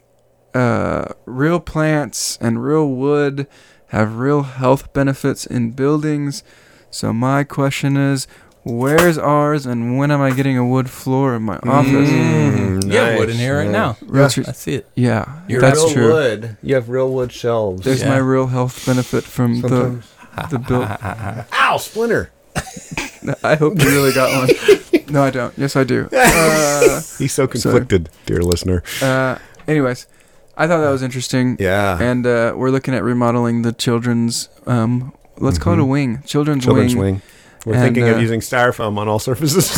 [0.55, 3.47] uh, real plants and real wood
[3.87, 6.43] have real health benefits in buildings.
[6.89, 8.27] So my question is,
[8.63, 12.09] where's ours, and when am I getting a wood floor in my office?
[12.09, 13.71] Mm, You have wood in here right yeah.
[13.71, 13.97] now.
[14.01, 14.29] Real Yeah.
[14.29, 14.85] tr- I see it.
[14.95, 16.13] yeah, You're that's real true.
[16.13, 16.57] wood.
[16.63, 17.83] You have real wood shelves.
[17.83, 18.09] There's Yeah.
[18.09, 20.05] my real health benefit from Sometimes.
[20.35, 20.87] the the build.
[21.53, 22.31] Ow, splinter.
[23.43, 24.49] I hope you really got one.
[25.11, 25.53] No, I don't.
[25.57, 26.07] Yes, I do.
[26.13, 28.81] Uh, He's so conflicted, dear listener.
[29.01, 29.37] uh,
[29.67, 30.07] anyways,
[30.55, 31.57] I thought that was interesting.
[31.59, 32.01] Yeah.
[32.01, 34.47] And uh, we're looking at remodeling the children's.
[34.65, 35.87] Um, let's call it a Mhm.
[35.89, 36.23] wing.
[36.25, 37.15] Children's, Children's wing.
[37.15, 37.21] wing.
[37.65, 39.65] We're And, thinking uh, of using styrofoam on all surfaces.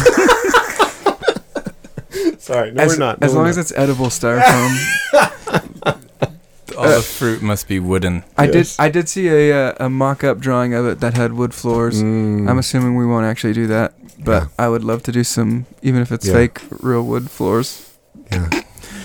[2.39, 3.21] Sorry, no, as, we're not.
[3.21, 3.49] No, as we're long not.
[3.51, 5.13] as it's edible styrofoam.
[6.77, 8.23] All the fruit must be wooden.
[8.37, 8.67] I did.
[8.79, 12.01] I did see a uh, a mock-up drawing of it that had wood floors.
[12.01, 12.49] Mm.
[12.49, 14.47] I'm assuming we won't actually do that, but Yeah.
[14.57, 16.33] I would love to do some, even if it's Yeah.
[16.33, 17.89] fake, real wood floors.
[18.31, 18.49] yeah.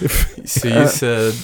[0.46, 1.34] So you Uh, said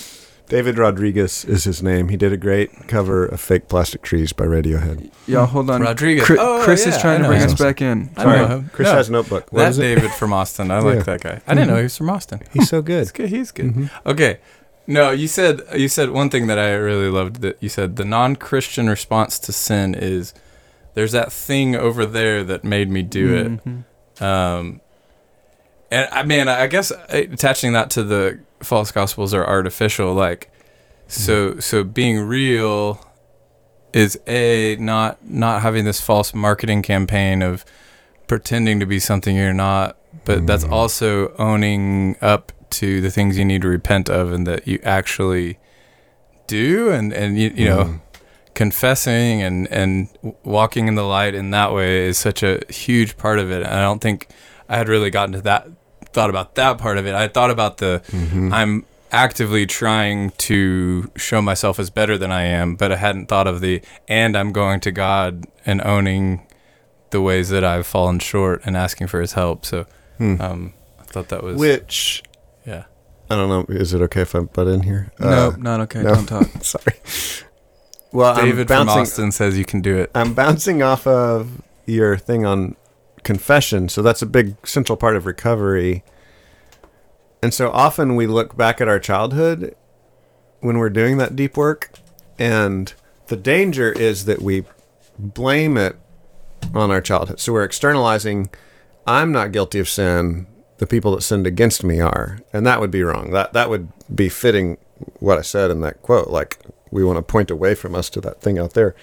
[0.49, 2.09] David Rodriguez is his name.
[2.11, 5.11] He did a great cover of Fake Plastic Trees by Radiohead.
[5.27, 5.81] Y'all, hold on.
[5.81, 6.25] Rodriguez.
[6.27, 7.47] Chris, Oh, Chris is trying to bring him.
[7.47, 8.11] us back in.
[8.17, 8.39] I Sorry.
[8.39, 8.71] know him.
[8.73, 9.51] Chris No, has a notebook.
[9.53, 9.79] What that is?
[9.79, 10.71] David from Austin.
[10.71, 11.03] I like Yeah.
[11.05, 11.41] that guy.
[11.47, 12.41] I didn't know he was from Austin.
[12.53, 12.99] He's so good.
[13.01, 13.29] He's good.
[13.31, 13.75] He's good.
[13.75, 13.91] Mhm.
[14.05, 14.39] Okay.
[14.87, 18.05] No, you said you said one thing that I really loved that you said the
[18.05, 20.35] non-Christian response to sin is
[20.93, 23.67] there's that thing over there that made me do it.
[23.67, 24.23] Mhm.
[24.23, 24.81] Um,
[25.95, 30.15] and I mean, I guess uh, attaching that to the false gospels are artificial.
[30.15, 30.51] Like,
[31.09, 33.05] so so being real
[33.93, 37.65] is a not not having this false marketing campaign of
[38.27, 40.73] pretending to be something you're not, but that's Mhm.
[40.73, 45.59] also owning up to the things you need to repent of and that you actually
[46.47, 48.01] do, and and you you know Mhm.
[48.55, 50.09] confessing and and
[50.43, 53.63] walking in the light in that way is such a huge part of it.
[53.63, 54.29] And I don't think
[54.69, 55.69] I had really gotten to that
[56.15, 57.15] thought about that part of it.
[57.15, 58.53] I thought about the Mhm.
[58.53, 63.47] I'm actively trying to show myself as better than I am, but I hadn't thought
[63.47, 66.41] of the and I'm going to God and owning
[67.11, 69.65] the ways that I've fallen short and asking for his help.
[69.67, 69.87] So
[70.19, 70.41] Hmm.
[70.41, 72.23] um I thought that was Which
[72.67, 72.85] yeah.
[73.31, 73.65] I don't know.
[73.75, 75.13] Is it okay if I butt in here?
[75.21, 76.03] nope, not okay.
[76.03, 76.15] no.
[76.15, 76.43] Don't talk.
[76.57, 76.97] Uh, sorry.
[78.13, 79.03] Well, David I'm from bouncing.
[79.03, 80.11] Austin says you can do it.
[80.15, 82.77] I'm bouncing off of your thing on
[83.25, 83.89] confession.
[83.89, 86.05] So that's a big central part of recovery.
[87.43, 89.75] And so often we look back at our childhood
[90.61, 91.91] when we're doing that deep work,
[92.39, 92.95] and
[93.27, 94.65] the danger is that we
[95.19, 95.97] blame it
[96.75, 97.41] on our childhood.
[97.41, 98.49] So we're externalizing,
[99.07, 100.47] I'm not guilty of sin.
[100.79, 103.31] The people that sinned against me are, and that would be wrong.
[103.31, 104.79] That that would be fitting
[105.21, 106.29] what I said in that quote.
[106.29, 106.59] Like
[106.91, 108.95] we want to point away from us to that thing out there.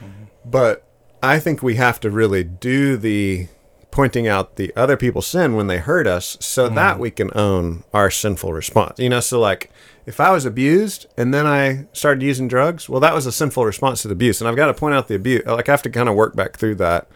[0.00, 0.24] Mm-hmm.
[0.44, 0.84] But
[1.22, 3.48] I think we have to really do the
[3.90, 6.74] pointing out the other people's sin when they hurt us so mm.
[6.74, 8.98] that we can own our sinful response.
[8.98, 9.70] You know, so like
[10.06, 13.64] if I was abused and then I started using drugs, well, that was a sinful
[13.64, 14.40] response to the abuse.
[14.40, 15.44] And I've got to point out the abuse.
[15.46, 17.08] Like I have to kind of work back through that.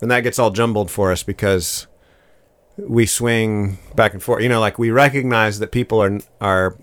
[0.00, 1.86] And that gets all jumbled for us because
[2.76, 4.42] we swing back and forth.
[4.42, 6.76] You know, like we recognize that people are are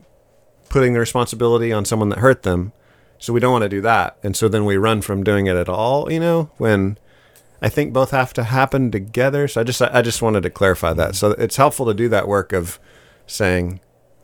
[0.69, 2.73] putting the responsibility on someone that hurt them.
[3.19, 4.17] So we don't want to do that.
[4.23, 6.97] And so then we run from doing it at all, you know, when
[7.63, 9.47] I think both have to happen together.
[9.47, 11.15] So I just I just wanted to clarify that.
[11.15, 12.77] So it's helpful to do that work of
[13.25, 13.79] saying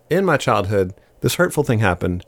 [0.10, 2.26] in my childhood this hurtful thing happened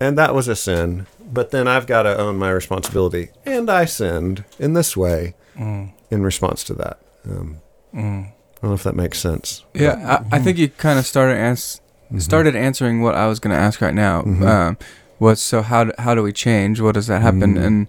[0.00, 3.84] and that was a sin, but then I've got to own my responsibility and I
[3.84, 6.98] sinned in this way Mm, in response to that.
[7.28, 7.56] Um,
[7.94, 8.24] mm.
[8.28, 8.32] I
[8.62, 9.64] don't know if that makes sense.
[9.74, 11.80] Yeah, I, I think you kind of started ans-
[12.10, 12.22] Mhm.
[12.22, 14.22] started answering what I was going to ask right now.
[14.22, 14.42] Mhm.
[14.46, 14.78] Um,
[15.18, 16.80] was so how do, how do we change?
[16.80, 17.54] What does that happen?
[17.56, 17.64] Mm.
[17.66, 17.88] And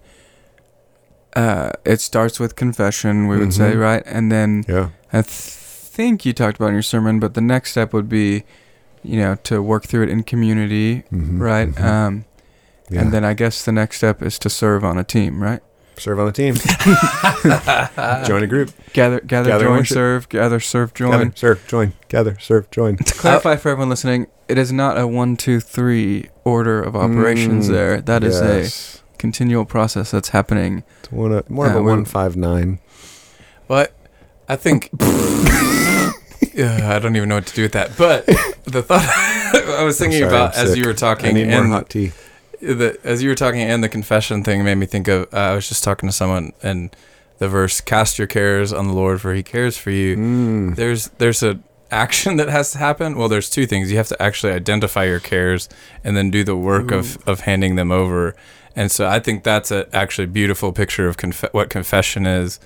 [1.35, 3.79] uh, it starts with confession, we would say, Mhm.
[3.81, 4.03] right?
[4.05, 4.89] And then Yeah.
[5.13, 8.43] I th- think you talked about in your sermon, but the next step would be,
[9.03, 11.39] you know, to work through it in community, Mhm.
[11.39, 11.69] right?
[11.73, 11.83] Mhm.
[11.83, 12.25] Um,
[12.89, 13.01] Yeah.
[13.03, 15.61] And then I guess the next step is to serve on a team, right?
[15.97, 16.55] serve on a team,
[18.25, 21.11] join a group, Gather, gather, Gather, join, serve, gather, serve, join.
[21.11, 22.97] gather, serve, join, gather, serve, join.
[22.97, 27.67] To clarify for everyone listening, it is not a one, two, three order of operations.
[27.69, 28.95] Mm, there, that is yes.
[28.95, 30.83] a continual process that's happening.
[30.99, 32.79] It's one of, more of a one five nine.
[33.67, 33.93] But
[34.49, 34.89] I think
[36.53, 37.95] yeah, I don't even know what to do with that.
[37.97, 38.25] But
[38.65, 39.05] the thought
[39.79, 42.11] I was thinking sorry, about as you were talking and hot tea.
[42.59, 45.55] the, as you were talking and the confession thing made me think of uh, I
[45.55, 46.93] was just talking to someone and
[47.37, 50.17] the verse cast your cares on the Lord for he cares for you.
[50.17, 50.75] Mm.
[50.75, 51.59] There's there's a
[51.91, 53.17] action that has to happen.
[53.17, 53.91] Well, there's two things.
[53.91, 55.69] You have to actually identify your cares
[56.03, 58.35] and then do the work of of handing them over.
[58.75, 62.59] And so I think that's a actually beautiful picture of conf- what confession is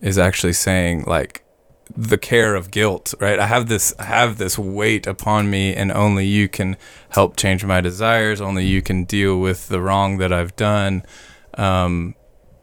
[0.00, 1.44] is actually saying like
[1.96, 3.38] the care of guilt, right?
[3.38, 6.76] I have this I have this weight upon me and only you can
[7.10, 11.02] help change my desires, only you can deal with the wrong that I've done.
[11.56, 12.14] Um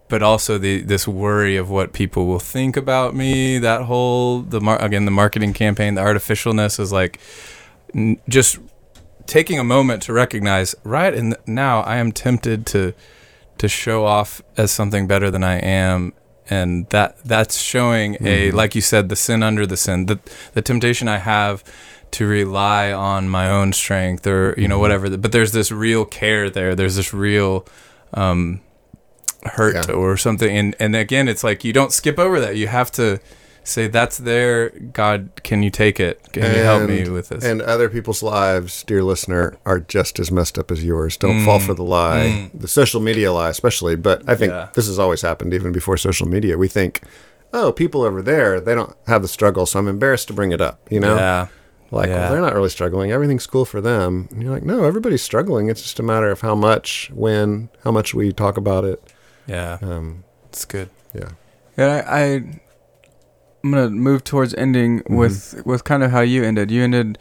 [0.10, 4.60] but also the this worry of what people will think about me, that whole the
[4.60, 7.20] mar- again the marketing campaign, the artificialness is like
[7.96, 8.60] n- just
[9.28, 12.94] taking a moment to recognize right and now I am tempted to
[13.58, 16.14] to show off as something better than I am
[16.50, 18.54] and that that's showing a Mhm.
[18.54, 20.20] like you said the sin under the sin the
[20.54, 21.64] the temptation I have
[22.12, 24.82] to rely on my own strength or you know Mhm.
[24.82, 27.66] whatever but there's this real care there there's this real
[28.14, 28.60] um
[29.44, 29.96] hurt Yeah.
[29.96, 33.20] or something and and again it's like you don't skip over that you have to
[33.64, 37.62] say that's there god can you take it can you help me with this And
[37.62, 41.18] other people's lives, dear listener, are just as messed up as yours.
[41.18, 41.66] Don't fall Mm.
[41.68, 42.60] for the lie, Mm.
[42.62, 43.96] the social media lie, especially.
[43.96, 44.70] But I think Yeah.
[44.74, 46.58] this has always happened, even before social media.
[46.58, 47.02] We think,
[47.54, 50.62] oh, people over there, they don't have the struggle, so I'm embarrassed to bring it
[50.62, 50.80] up.
[50.90, 51.48] You know, yeah
[51.92, 52.22] like Yeah.
[52.22, 53.12] well, they're not really struggling.
[53.12, 54.30] Everything's cool for them.
[54.32, 55.70] And you're like, no, everybody's struggling.
[55.70, 59.04] It's just a matter of how much, when, how much we talk about it.
[59.46, 61.30] yeah Um, it's good yeah.
[61.78, 62.44] Yeah, I, I
[63.64, 65.16] I'm gonna move towards ending Mhm.
[65.16, 66.72] with with kind of how you ended.
[66.72, 67.18] You ended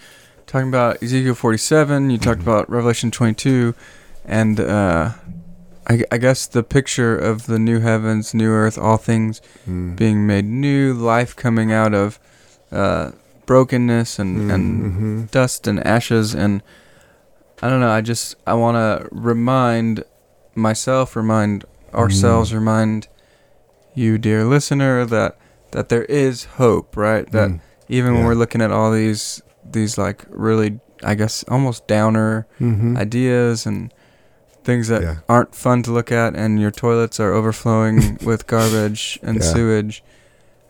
[0.46, 2.10] talking about Ezekiel 47.
[2.10, 2.42] You talked Mhm.
[2.48, 3.74] about Revelation 22,
[4.24, 5.10] and uh,
[5.88, 9.96] I, I guess the picture of the new heavens, new earth, all things Mm.
[9.96, 12.18] being made new, life coming out of
[12.72, 13.10] uh,
[13.46, 14.64] brokenness and and
[15.26, 15.30] Mhm.
[15.32, 16.62] dust and ashes and
[17.62, 17.90] I don't know.
[17.90, 20.04] I just I want to remind
[20.54, 22.54] myself, remind ourselves, Mm.
[22.54, 23.08] remind
[23.94, 25.36] you, dear listener, that
[25.72, 27.30] that there is hope, right?
[27.32, 27.60] That Mm.
[27.88, 29.42] even when we're looking at all these
[29.72, 32.96] these like really, I guess, almost downer Mhm.
[32.98, 33.92] ideas and
[34.64, 35.16] things that Yeah.
[35.28, 39.42] aren't fun to look at, and your toilets are overflowing with garbage and Yeah.
[39.52, 40.02] sewage,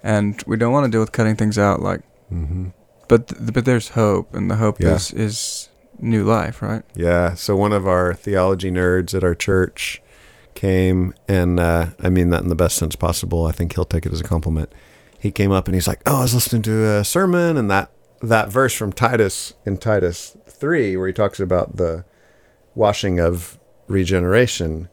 [0.03, 2.01] and we don't want to deal with cutting things out, like.
[2.33, 2.73] Mhm.
[3.09, 4.95] But th- but there's hope, and the hope Yeah.
[4.97, 6.83] is is new life, right?
[6.95, 7.35] Yeah.
[7.35, 10.01] So one of our theology nerds at our church
[10.55, 13.47] came, and uh, I mean that in the best sense possible.
[13.47, 14.73] I think he'll take it as a compliment.
[15.21, 17.91] He came up and he's like, "Oh, I was listening to a sermon, and that
[18.23, 22.05] that verse from Titus in Titus three, where he talks about the
[22.75, 24.89] washing of regeneration,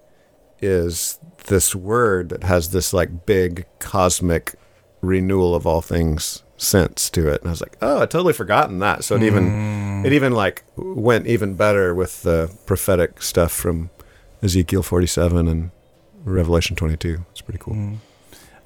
[0.62, 4.56] is this word that has this like big cosmic
[5.02, 8.80] renewal of all things sense to it." And I was like, "Oh, I totally forgotten
[8.80, 10.06] that." So it even Mm.
[10.06, 13.90] it even like went even better with the prophetic stuff from
[14.44, 15.72] Ezekiel 47 and
[16.26, 17.24] Revelation 22.
[17.32, 17.76] It's pretty cool.
[17.76, 17.98] Mm.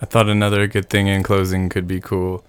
[0.02, 2.44] I thought another good thing in closing could be cool.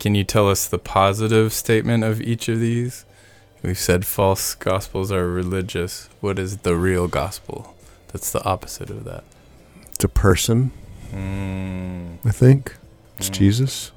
[0.00, 3.04] Can you tell us the positive statement of each of these?
[3.62, 6.08] We've said false gospels are religious.
[6.20, 7.74] What is the real gospel?
[8.08, 9.24] That's the opposite of that.
[9.92, 10.72] It's a person,
[11.12, 12.18] Mm.
[12.24, 12.74] I think.
[13.18, 13.34] It's Mm.
[13.34, 13.92] Jesus.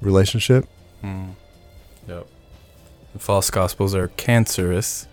[0.00, 0.66] Relationship.
[1.02, 1.34] Mm.
[2.08, 2.26] Yep.
[3.12, 5.06] The false gospels are cancerous.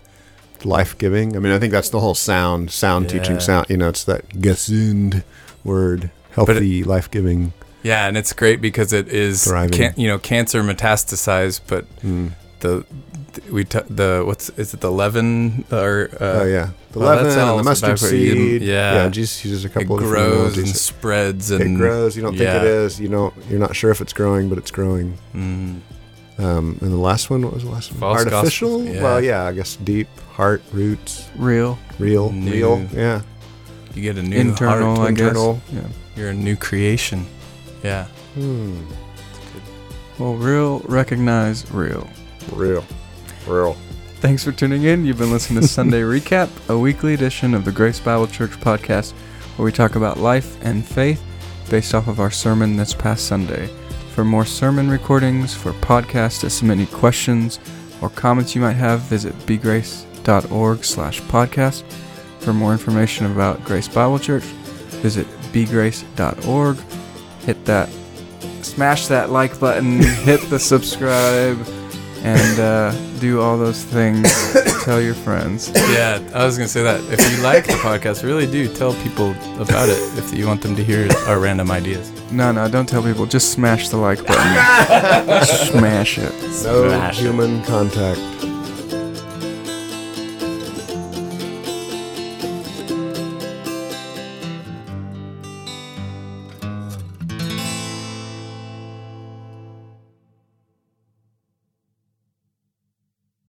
[0.64, 1.36] Life giving.
[1.36, 3.66] I mean, I think that's the whole sound, sound teaching, sound.
[3.68, 5.22] You know, it's that gesund
[5.62, 7.52] word, healthy, life giving.
[7.82, 12.32] Yeah, and it's great because it is can, you know cancer metastasized, but Mm.
[12.60, 12.84] the
[13.50, 16.70] we t- the what's is it the leaven or uh, oh, yeah.
[16.92, 18.12] The well, that leaven and the mustard backward.
[18.12, 18.62] You didn't- seed.
[18.62, 18.94] yeah.
[18.94, 19.08] Yeah.
[19.08, 20.80] Jesus uses a it couple of different grows and analogies.
[20.80, 22.16] spreads It and grows.
[22.16, 22.58] You don't think yeah.
[22.58, 23.00] it is.
[23.00, 23.34] You don't.
[23.50, 25.18] You're not sure if it's growing, but it's growing.
[25.34, 25.80] Mm.
[26.38, 28.00] Um, and the last one, what was the last one?
[28.00, 28.78] False Artificial.
[28.78, 29.02] gospels, yeah.
[29.02, 32.50] Well, yeah, I guess deep heart roots, Real, real, New.
[32.52, 32.88] real.
[32.92, 33.20] Yeah,
[33.94, 35.06] You get a new internal, heart.
[35.06, 35.54] I internal.
[35.72, 35.74] guess.
[35.74, 35.88] Yeah.
[36.16, 37.26] You're a new creation.
[37.82, 38.06] Yeah.
[38.34, 38.80] hmm.
[40.18, 42.08] Well, real recognize real.
[42.52, 42.84] real,
[43.46, 43.76] real.
[44.20, 45.04] Thanks for tuning in.
[45.04, 49.12] You've been listening to Sunday Recap, a weekly edition of the Grace Bible Church podcast,
[49.56, 51.22] where we talk about life and faith
[51.68, 53.68] based off of our sermon this past Sunday.
[54.14, 57.58] For more sermon recordings, for podcasts to submit any questions
[58.00, 61.82] or comments you might have, visit bgrace.org slash podcast.
[62.38, 64.44] For more information about Grace Bible Church,
[65.02, 66.76] visit bgrace.org.
[67.44, 67.88] Hit that,
[68.62, 71.58] smash that like button, hit the subscribe,
[72.22, 72.90] and uh,
[73.20, 74.32] do all those things.
[74.84, 75.70] Tell your friends.
[75.74, 77.00] Yeah, I was gonna say that.
[77.12, 79.30] If you like the podcast, really do tell people
[79.60, 82.10] about it if you want them to hear our random ideas.
[82.30, 83.24] No, no, don't tell people.
[83.24, 85.44] Just smash the like button.
[85.70, 86.32] smash it.
[86.42, 86.50] No
[86.88, 87.22] Smash it.
[87.22, 88.20] human contact.